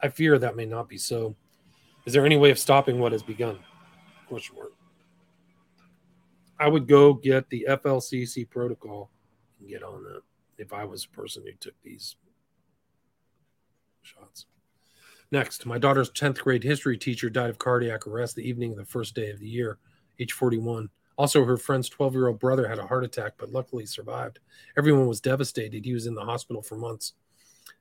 [0.00, 1.34] I fear that may not be so.
[2.06, 3.58] Is there any way of stopping what has begun?
[4.28, 4.72] Question mark.
[6.58, 9.10] I would go get the FLCC protocol
[9.58, 10.20] and get on that
[10.58, 12.16] if I was a person who took these
[14.02, 14.46] shots.
[15.32, 18.84] Next, my daughter's 10th grade history teacher died of cardiac arrest the evening of the
[18.84, 19.78] first day of the year,
[20.20, 20.88] age 41.
[21.16, 24.40] Also, her friend's 12 year old brother had a heart attack, but luckily survived.
[24.76, 25.84] Everyone was devastated.
[25.84, 27.14] He was in the hospital for months.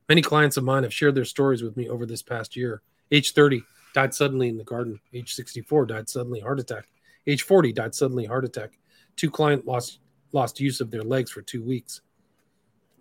[0.08, 2.82] Many clients of mine have shared their stories with me over this past year.
[3.12, 3.64] Age 30,
[3.94, 5.00] died suddenly in the garden.
[5.14, 6.88] Age 64, died suddenly, heart attack.
[7.26, 8.78] Age 40, died suddenly, heart attack.
[9.16, 10.00] Two clients lost,
[10.32, 12.02] lost use of their legs for two weeks.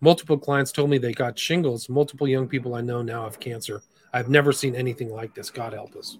[0.00, 1.88] Multiple clients told me they got shingles.
[1.88, 3.82] Multiple young people I know now have cancer.
[4.12, 5.48] I've never seen anything like this.
[5.48, 6.18] God help us.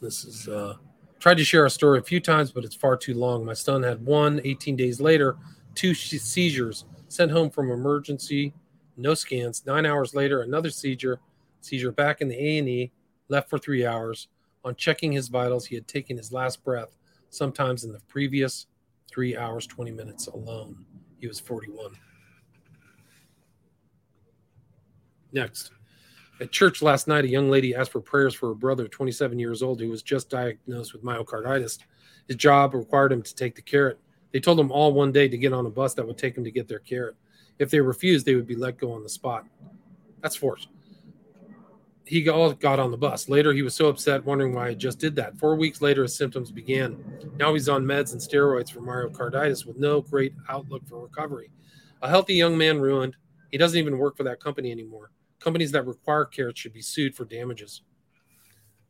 [0.00, 0.74] This is uh
[1.18, 3.44] tried to share a story a few times, but it's far too long.
[3.44, 5.36] My son had one 18 days later,
[5.74, 8.52] two seizures, sent home from emergency,
[8.96, 9.64] no scans.
[9.66, 11.20] Nine hours later, another seizure,
[11.60, 12.92] seizure back in the A&E,
[13.28, 14.28] left for three hours.
[14.64, 16.96] On checking his vitals, he had taken his last breath
[17.30, 18.66] sometimes in the previous
[19.10, 20.84] three hours, 20 minutes alone.
[21.20, 21.92] He was 41.
[25.32, 25.72] Next,
[26.40, 29.62] At church last night, a young lady asked for prayers for her brother, 27 years
[29.62, 31.78] old, who was just diagnosed with myocarditis.
[32.26, 34.00] His job required him to take the carrot.
[34.32, 36.42] They told him all one day to get on a bus that would take him
[36.42, 37.14] to get their carrot.
[37.60, 39.46] If they refused, they would be let go on the spot.
[40.22, 40.66] That's force.
[42.04, 43.28] He got, got on the bus.
[43.28, 45.38] Later, he was so upset, wondering why I just did that.
[45.38, 47.02] Four weeks later, his symptoms began.
[47.38, 51.50] Now he's on meds and steroids for myocarditis with no great outlook for recovery.
[52.02, 53.14] A healthy young man ruined.
[53.52, 55.12] He doesn't even work for that company anymore.
[55.44, 57.82] Companies that require carrots should be sued for damages.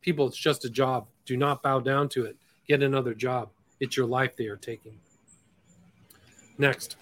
[0.02, 1.08] People, it's just a job.
[1.26, 2.36] Do not bow down to it.
[2.68, 3.50] Get another job.
[3.80, 5.00] It's your life they are taking.
[6.56, 6.94] Next.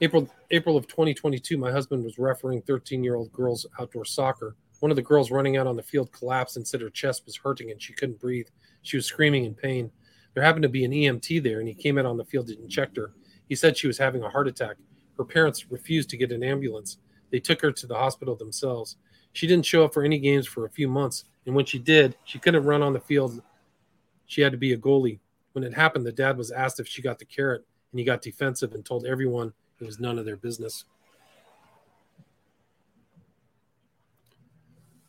[0.00, 4.56] April April of 2022, my husband was refereeing 13-year-old girls outdoor soccer.
[4.80, 7.36] One of the girls running out on the field collapsed and said her chest was
[7.36, 8.48] hurting and she couldn't breathe.
[8.82, 9.88] She was screaming in pain.
[10.34, 12.68] There happened to be an EMT there, and he came out on the field and
[12.68, 13.12] checked her.
[13.48, 14.78] He said she was having a heart attack.
[15.16, 16.98] Her parents refused to get an ambulance.
[17.34, 18.96] They took her to the hospital themselves.
[19.32, 22.16] She didn't show up for any games for a few months, and when she did,
[22.22, 23.42] she couldn't run on the field.
[24.26, 25.18] She had to be a goalie.
[25.50, 28.22] When it happened, the dad was asked if she got the carrot, and he got
[28.22, 30.84] defensive and told everyone it was none of their business.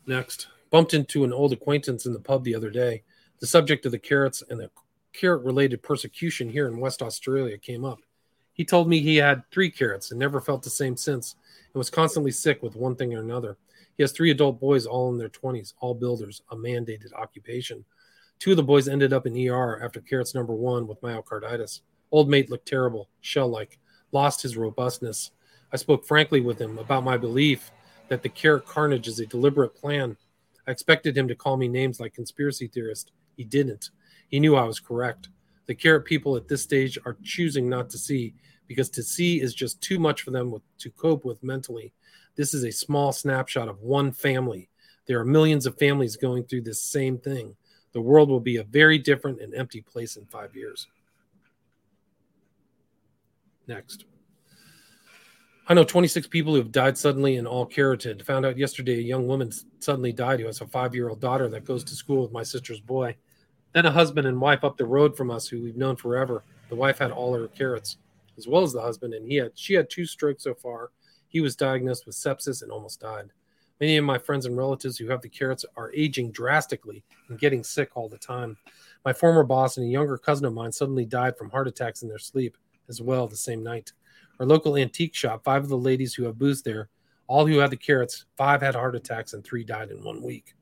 [0.04, 3.04] Next, bumped into an old acquaintance in the pub the other day.
[3.38, 4.72] The subject of the carrots and the
[5.12, 8.00] carrot related persecution here in West Australia came up.
[8.56, 11.36] He told me he had three carrots and never felt the same since
[11.72, 13.58] and was constantly sick with one thing or another.
[13.96, 17.84] He has three adult boys, all in their 20s, all builders, a mandated occupation.
[18.38, 21.80] Two of the boys ended up in ER after carrots number one with myocarditis.
[22.10, 23.78] Old mate looked terrible, shell like,
[24.12, 25.32] lost his robustness.
[25.72, 27.70] I spoke frankly with him about my belief
[28.08, 30.16] that the carrot carnage is a deliberate plan.
[30.66, 33.12] I expected him to call me names like conspiracy theorist.
[33.36, 33.90] He didn't.
[34.28, 35.28] He knew I was correct.
[35.66, 38.34] The carrot people at this stage are choosing not to see
[38.66, 41.92] because to see is just too much for them to cope with mentally.
[42.34, 44.68] This is a small snapshot of one family.
[45.06, 47.56] There are millions of families going through this same thing.
[47.92, 50.86] The world will be a very different and empty place in five years.
[53.66, 54.04] Next.
[55.68, 58.24] I know 26 people who have died suddenly in all carotid.
[58.26, 59.50] Found out yesterday a young woman
[59.80, 62.44] suddenly died who has a five year old daughter that goes to school with my
[62.44, 63.16] sister's boy.
[63.72, 66.44] Then a husband and wife up the road from us who we've known forever.
[66.68, 67.96] The wife had all her carrots,
[68.38, 70.90] as well as the husband, and he had she had two strokes so far.
[71.28, 73.30] He was diagnosed with sepsis and almost died.
[73.80, 77.62] Many of my friends and relatives who have the carrots are aging drastically and getting
[77.62, 78.56] sick all the time.
[79.04, 82.08] My former boss and a younger cousin of mine suddenly died from heart attacks in
[82.08, 82.56] their sleep
[82.88, 83.92] as well the same night.
[84.40, 86.88] Our local antique shop, five of the ladies who have booths there,
[87.26, 90.54] all who had the carrots, five had heart attacks and three died in one week.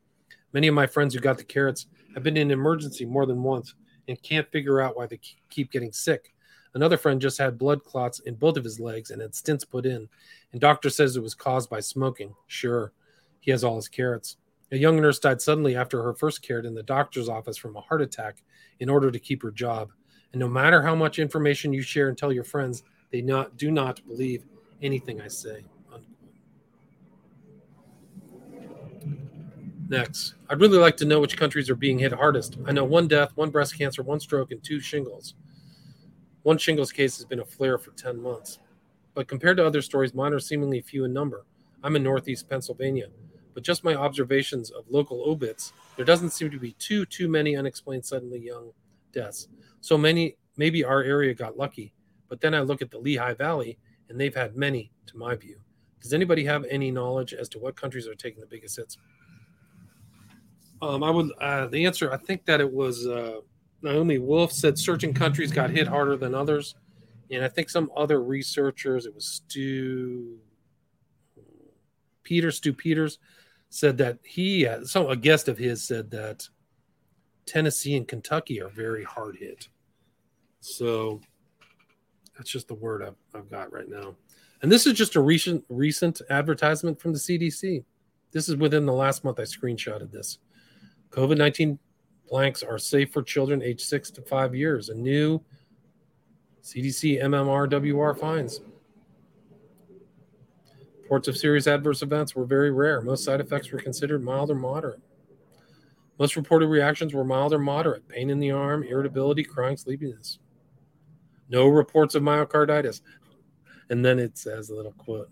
[0.53, 3.75] Many of my friends who got the carrots have been in emergency more than once
[4.09, 5.21] and can't figure out why they
[5.51, 6.34] keep getting sick.
[6.75, 9.87] Another friend just had blood clots in both of his legs and had stents put
[9.87, 10.09] in,
[10.53, 12.35] and doctor says it was caused by smoking.
[12.47, 12.93] Sure,
[13.41, 14.37] he has all his carrots.
[14.73, 17.81] A young nurse died suddenly after her first carrot in the doctor's office from a
[17.81, 18.43] heart attack
[18.81, 19.93] in order to keep her job.
[20.33, 23.71] And no matter how much information you share and tell your friends, they not do
[23.71, 24.45] not believe
[24.83, 25.65] anything I say.
[29.89, 32.57] Next, I'd really like to know which countries are being hit hardest.
[32.67, 35.35] I know one death, one breast cancer, one stroke, and two shingles.
[36.45, 38.59] One shingles case has been a flare for 10 months.
[39.15, 41.47] But compared to other stories, mine are seemingly few in number.
[41.83, 43.09] I'm in Northeast Pennsylvania,
[43.55, 47.57] but just my observations of local obits, there doesn't seem to be too too many
[47.57, 48.73] unexplained suddenly young
[49.13, 49.49] deaths.
[49.81, 51.95] So many, maybe our area got lucky.
[52.29, 53.79] But then I look at the Lehigh Valley,
[54.09, 55.59] and they've had many, to my view.
[56.03, 58.99] Does anybody have any knowledge as to what countries are taking the biggest hits?
[60.83, 61.31] Um, I would.
[61.41, 63.41] Uh, the answer, I think that it was uh,
[63.85, 66.75] Naomi Wolf said certain countries got hit harder than others,
[67.31, 70.39] and I think some other researchers, it was Stu
[72.23, 73.19] Peters, Stu Peters,
[73.69, 76.49] said that he, had, some a guest of his said that
[77.45, 79.69] Tennessee and Kentucky are very hard hit.
[80.61, 81.21] So
[82.37, 84.15] that's just the word I've, I've got right now.
[84.63, 87.85] And this is just a recent recent advertisement from the CDC.
[88.33, 90.39] This is within the last month I screenshotted this.
[91.11, 91.79] COVID 19
[92.29, 94.89] blanks are safe for children aged six to five years.
[94.89, 95.41] A new
[96.63, 98.61] CDC MMRWR finds.
[101.03, 103.03] Reports of serious adverse events were very rare.
[103.03, 105.01] Most side effects were considered mild or moderate.
[106.19, 110.39] Most reported reactions were mild or moderate pain in the arm, irritability, crying, sleepiness.
[111.51, 113.03] No reports of myocarditis.
[113.91, 115.29] And then it says a little quote.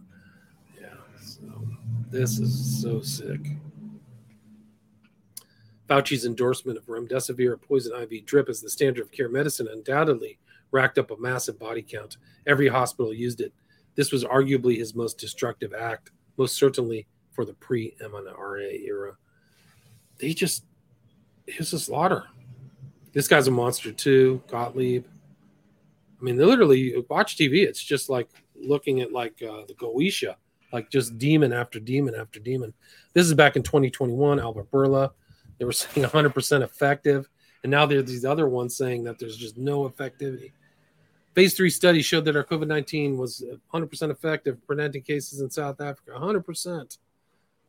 [0.78, 0.88] Yeah,
[1.22, 1.66] so
[2.11, 3.40] this is so sick.
[5.93, 10.38] Fauci's endorsement of remdesivir, a poison IV drip, as the standard of care medicine undoubtedly
[10.70, 12.16] racked up a massive body count.
[12.47, 13.53] Every hospital used it.
[13.95, 16.11] This was arguably his most destructive act.
[16.38, 19.18] Most certainly, for the pre mRNA era.
[20.18, 20.64] They just,
[21.47, 22.24] it a slaughter.
[23.12, 25.05] This guy's a monster too, Gottlieb.
[26.18, 27.66] I mean, literally, watch TV.
[27.66, 30.36] It's just like looking at like uh, the Goetia,
[30.72, 32.72] like just demon after demon after demon.
[33.12, 34.40] This is back in 2021.
[34.40, 35.11] Albert Bourla,
[35.63, 37.29] they were saying 100% effective,
[37.63, 40.51] and now there's these other ones saying that there's just no effectivity.
[41.35, 45.81] Phase three study showed that our COVID 19 was 100% effective, preventing cases in South
[45.81, 46.11] Africa.
[46.19, 46.99] 100%.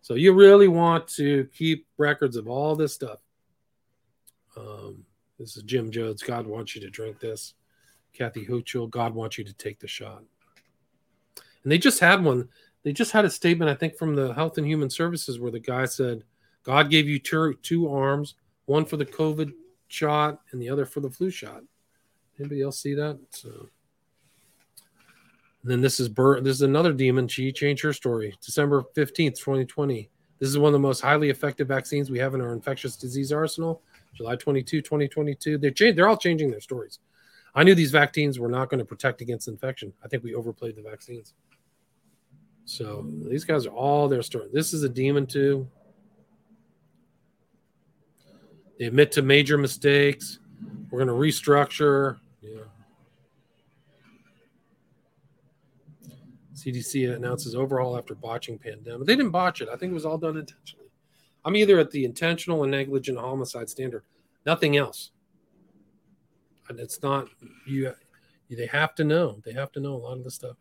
[0.01, 3.19] So you really want to keep records of all this stuff.
[4.57, 5.05] Um,
[5.37, 6.23] this is Jim Jones.
[6.23, 7.53] God wants you to drink this.
[8.11, 10.23] Kathy Hochul, God wants you to take the shot.
[11.61, 12.49] And they just had one.
[12.81, 15.59] They just had a statement, I think, from the Health and Human Services where the
[15.59, 16.23] guy said,
[16.63, 18.35] God gave you two, two arms,
[18.65, 19.53] one for the COVID
[19.87, 21.61] shot and the other for the flu shot.
[22.39, 23.19] Anybody else see that?
[23.29, 23.69] So
[25.63, 27.27] and then this is this is another demon.
[27.27, 28.35] She changed her story.
[28.41, 30.09] December 15th, 2020.
[30.39, 33.31] This is one of the most highly effective vaccines we have in our infectious disease
[33.31, 33.81] arsenal.
[34.13, 35.57] July 22, 2022.
[35.57, 36.99] They're cha- they're all changing their stories.
[37.55, 39.93] I knew these vaccines were not going to protect against infection.
[40.03, 41.33] I think we overplayed the vaccines.
[42.65, 44.49] So these guys are all their story.
[44.51, 45.67] This is a demon too.
[48.83, 50.39] They admit to major mistakes.
[50.91, 52.17] We're going to restructure.
[52.41, 52.63] Yeah.
[56.53, 59.07] CDC announces overhaul after botching pandemic.
[59.07, 59.69] They didn't botch it.
[59.69, 60.89] I think it was all done intentionally.
[61.45, 64.03] I'm either at the intentional and negligent homicide standard,
[64.45, 65.11] nothing else.
[66.67, 67.29] And it's not
[67.65, 67.93] you.
[68.49, 69.39] They have to know.
[69.45, 70.57] They have to know a lot of the stuff.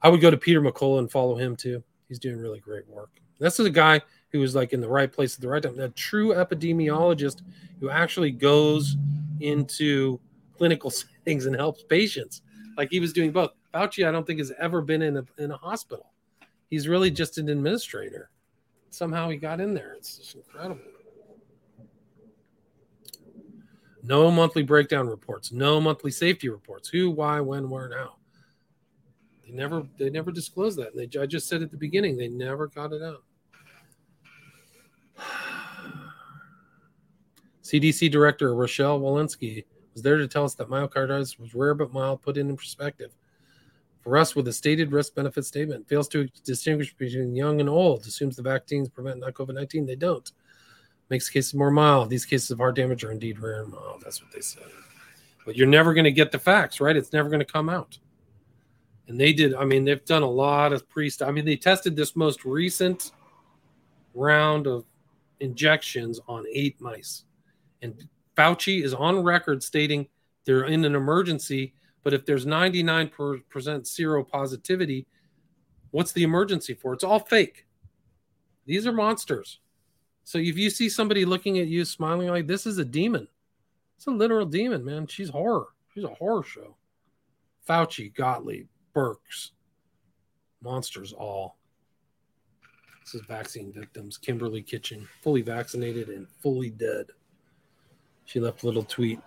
[0.00, 1.82] I would go to Peter McCullough and follow him too.
[2.06, 3.10] He's doing really great work.
[3.40, 4.00] This is a guy
[4.36, 5.78] who was like in the right place at the right time.
[5.80, 7.40] A true epidemiologist
[7.80, 8.96] who actually goes
[9.40, 10.20] into
[10.56, 10.90] clinical
[11.24, 12.42] settings and helps patients.
[12.76, 13.52] Like he was doing both.
[13.74, 16.12] Fauci, I don't think has ever been in a in a hospital.
[16.68, 18.30] He's really just an administrator.
[18.90, 19.94] Somehow he got in there.
[19.94, 20.80] It's just incredible.
[24.02, 25.52] No monthly breakdown reports.
[25.52, 26.88] No monthly safety reports.
[26.88, 28.16] Who, why, when, where, now.
[29.44, 30.94] They never they never disclosed that.
[30.94, 33.22] And they, I just said at the beginning they never got it out.
[37.66, 42.22] CDC Director Rochelle Walensky was there to tell us that myocarditis was rare but mild,
[42.22, 43.12] put in perspective.
[44.02, 48.06] For us, with a stated risk benefit statement, fails to distinguish between young and old,
[48.06, 49.84] assumes the vaccines prevent not COVID 19.
[49.84, 50.30] They don't.
[51.10, 52.08] Makes cases more mild.
[52.08, 54.00] These cases of heart damage are indeed rare and mild.
[54.04, 54.62] That's what they said.
[55.44, 56.96] But you're never going to get the facts, right?
[56.96, 57.98] It's never going to come out.
[59.08, 61.96] And they did, I mean, they've done a lot of pre I mean, they tested
[61.96, 63.10] this most recent
[64.14, 64.84] round of
[65.40, 67.24] injections on eight mice.
[67.82, 70.08] And Fauci is on record stating
[70.44, 73.10] they're in an emergency, but if there's 99%
[73.50, 75.06] seropositivity,
[75.90, 76.92] what's the emergency for?
[76.92, 77.66] It's all fake.
[78.64, 79.60] These are monsters.
[80.24, 83.28] So if you see somebody looking at you smiling like this is a demon.
[83.96, 85.06] It's a literal demon, man.
[85.06, 85.68] She's horror.
[85.94, 86.76] She's a horror show.
[87.68, 89.52] Fauci, Gottlieb, Burks,
[90.62, 91.58] monsters all.
[93.00, 94.18] This is vaccine victims.
[94.18, 97.06] Kimberly Kitchen, fully vaccinated and fully dead.
[98.26, 99.20] She left a little tweet.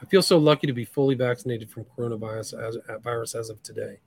[0.00, 3.98] I feel so lucky to be fully vaccinated from coronavirus as, virus as of today.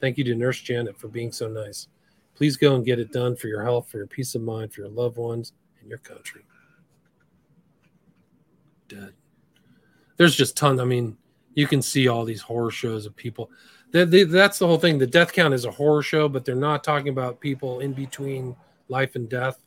[0.00, 1.88] Thank you to Nurse Janet for being so nice.
[2.34, 4.82] Please go and get it done for your health, for your peace of mind, for
[4.82, 6.42] your loved ones, and your country.
[8.88, 9.14] Dead.
[10.16, 10.80] There's just tons.
[10.80, 11.16] I mean,
[11.54, 13.50] you can see all these horror shows of people.
[13.92, 14.98] They, they, that's the whole thing.
[14.98, 18.54] The death count is a horror show, but they're not talking about people in between
[18.88, 19.58] life and death.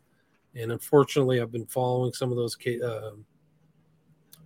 [0.56, 3.12] And unfortunately, I've been following some of those uh,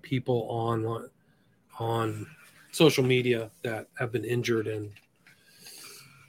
[0.04, 1.10] people on
[1.80, 2.28] on
[2.72, 4.92] social media that have been injured and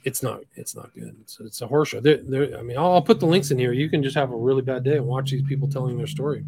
[0.03, 1.15] it's not it's not good.
[1.21, 1.99] It's, it's a horror show.
[1.99, 3.73] They're, they're, i mean I'll, I'll, put the links in here.
[3.73, 6.43] You can just have a really bad day and watch these people telling their story.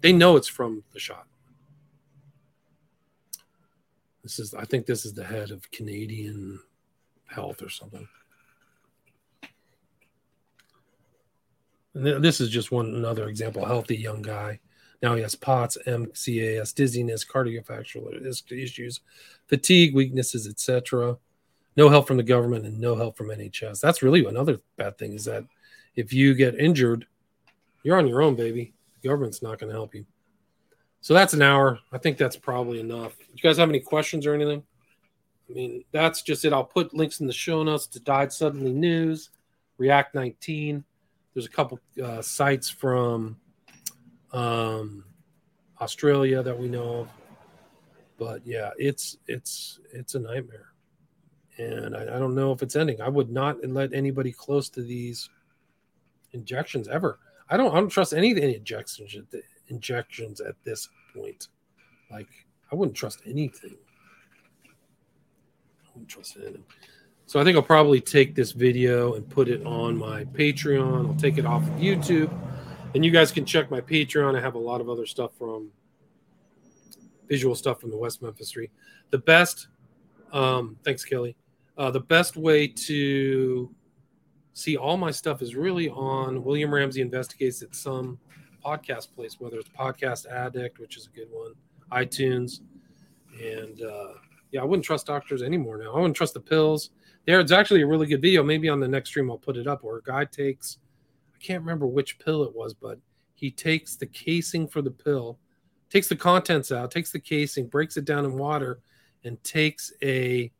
[0.00, 1.26] They know it's from the shot.
[4.22, 6.60] This is i think this is the head of canadian
[7.26, 8.08] health or something.
[11.94, 13.64] And this is just one another example.
[13.64, 14.60] Healthy young guy
[15.02, 19.00] now he has POTS, MCAS, dizziness, cardiovascular issues,
[19.46, 21.16] fatigue, weaknesses, etc.
[21.76, 23.80] No help from the government and no help from NHS.
[23.80, 25.44] That's really another bad thing is that
[25.94, 27.06] if you get injured,
[27.82, 28.72] you're on your own, baby.
[29.00, 30.06] The government's not going to help you.
[31.00, 31.78] So that's an hour.
[31.92, 33.16] I think that's probably enough.
[33.18, 34.62] Do you guys have any questions or anything?
[35.48, 36.52] I mean, that's just it.
[36.52, 39.30] I'll put links in the show notes to Died Suddenly News,
[39.78, 40.84] React 19.
[41.34, 43.36] There's a couple uh, sites from
[44.32, 45.04] um,
[45.80, 47.08] Australia that we know of.
[48.18, 50.72] But yeah, it's it's it's a nightmare,
[51.58, 53.00] and I, I don't know if it's ending.
[53.00, 55.28] I would not let anybody close to these
[56.32, 57.18] injections ever.
[57.50, 59.16] I don't I don't trust any the injections
[59.68, 61.48] injections at this point.
[62.10, 62.28] Like
[62.72, 63.76] I wouldn't trust anything.
[65.84, 66.64] I wouldn't trust anything.
[67.26, 71.06] So I think I'll probably take this video and put it on my Patreon.
[71.06, 72.30] I'll take it off of YouTube.
[72.96, 74.38] And you guys can check my Patreon.
[74.38, 75.70] I have a lot of other stuff from
[77.28, 78.70] visual stuff from the West Memphis Three.
[79.10, 79.68] The best,
[80.32, 81.36] um, thanks, Kelly.
[81.76, 83.70] Uh, the best way to
[84.54, 88.18] see all my stuff is really on William Ramsey Investigates at some
[88.64, 91.52] podcast place, whether it's Podcast Addict, which is a good one,
[91.92, 92.60] iTunes,
[93.38, 94.14] and uh,
[94.52, 95.92] yeah, I wouldn't trust doctors anymore now.
[95.92, 96.92] I wouldn't trust the pills.
[97.26, 98.42] There, it's actually a really good video.
[98.42, 100.78] Maybe on the next stream I'll put it up where a guy takes,
[101.36, 102.98] I can't remember which pill it was, but
[103.34, 105.38] he takes the casing for the pill,
[105.90, 108.80] takes the contents out, takes the casing, breaks it down in water,
[109.24, 110.50] and takes a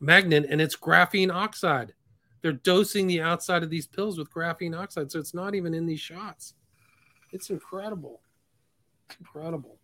[0.00, 1.92] magnet, and it's graphene oxide.
[2.40, 5.84] They're dosing the outside of these pills with graphene oxide, so it's not even in
[5.84, 6.54] these shots.
[7.32, 8.22] It's incredible.
[9.08, 9.78] It's incredible.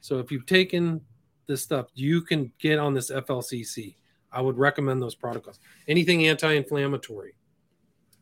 [0.00, 1.00] So if you've taken
[1.46, 3.96] this stuff, you can get on this FLCC.
[4.32, 5.60] I would recommend those protocols.
[5.88, 7.34] Anything anti-inflammatory,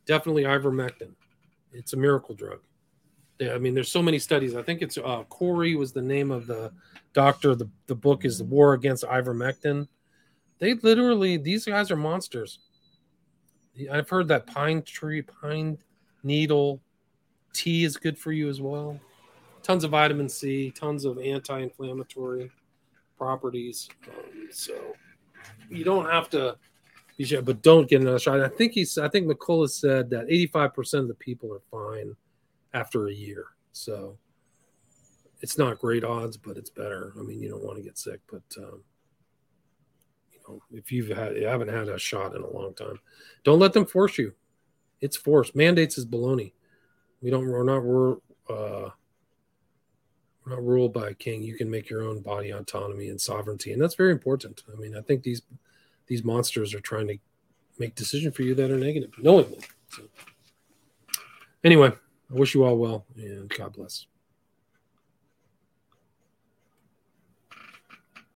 [0.07, 1.15] definitely ivermectin.
[1.73, 2.61] It's a miracle drug.
[3.41, 4.55] I mean, there's so many studies.
[4.55, 6.73] I think it's uh, Kory was the name of the
[7.15, 7.55] doctor.
[7.55, 9.89] The, the book is The War Against Ivermectin.
[10.59, 12.59] They literally, these guys are monsters.
[13.91, 15.79] I've heard that pine tree, pine
[16.23, 16.83] needle
[17.53, 18.99] tea is good for you as well.
[19.63, 22.51] Tons of vitamin C, tons of anti inflammatory
[23.17, 23.89] properties.
[24.09, 24.95] Um, so
[25.69, 26.57] you don't have to
[27.29, 28.41] sure, but don't get another shot.
[28.41, 32.15] I think he's, I think McCullough said that 85% of the people are fine
[32.73, 33.47] after a year.
[33.73, 34.17] So
[35.41, 37.13] it's not great odds, but it's better.
[37.19, 38.83] I mean, you don't want to get sick, but um,
[40.33, 42.99] you know, if you've had, you haven't had a shot in a long time,
[43.45, 44.35] don't let them force you.
[45.01, 45.57] It's forced.
[45.57, 46.53] Mandates is baloney.
[47.23, 47.47] We don't.
[47.47, 47.83] We're not.
[47.83, 48.13] We're
[48.51, 48.91] uh,
[50.45, 51.43] we're not ruled by a king.
[51.43, 54.63] You can make your own body autonomy and sovereignty, and that's very important.
[54.73, 55.43] I mean, I think these
[56.11, 57.17] these monsters are trying to
[57.79, 59.61] make decisions for you that are negative, knowingly.
[59.89, 60.03] So,
[61.65, 61.93] anyway.
[62.31, 64.07] I wish you all well and God bless.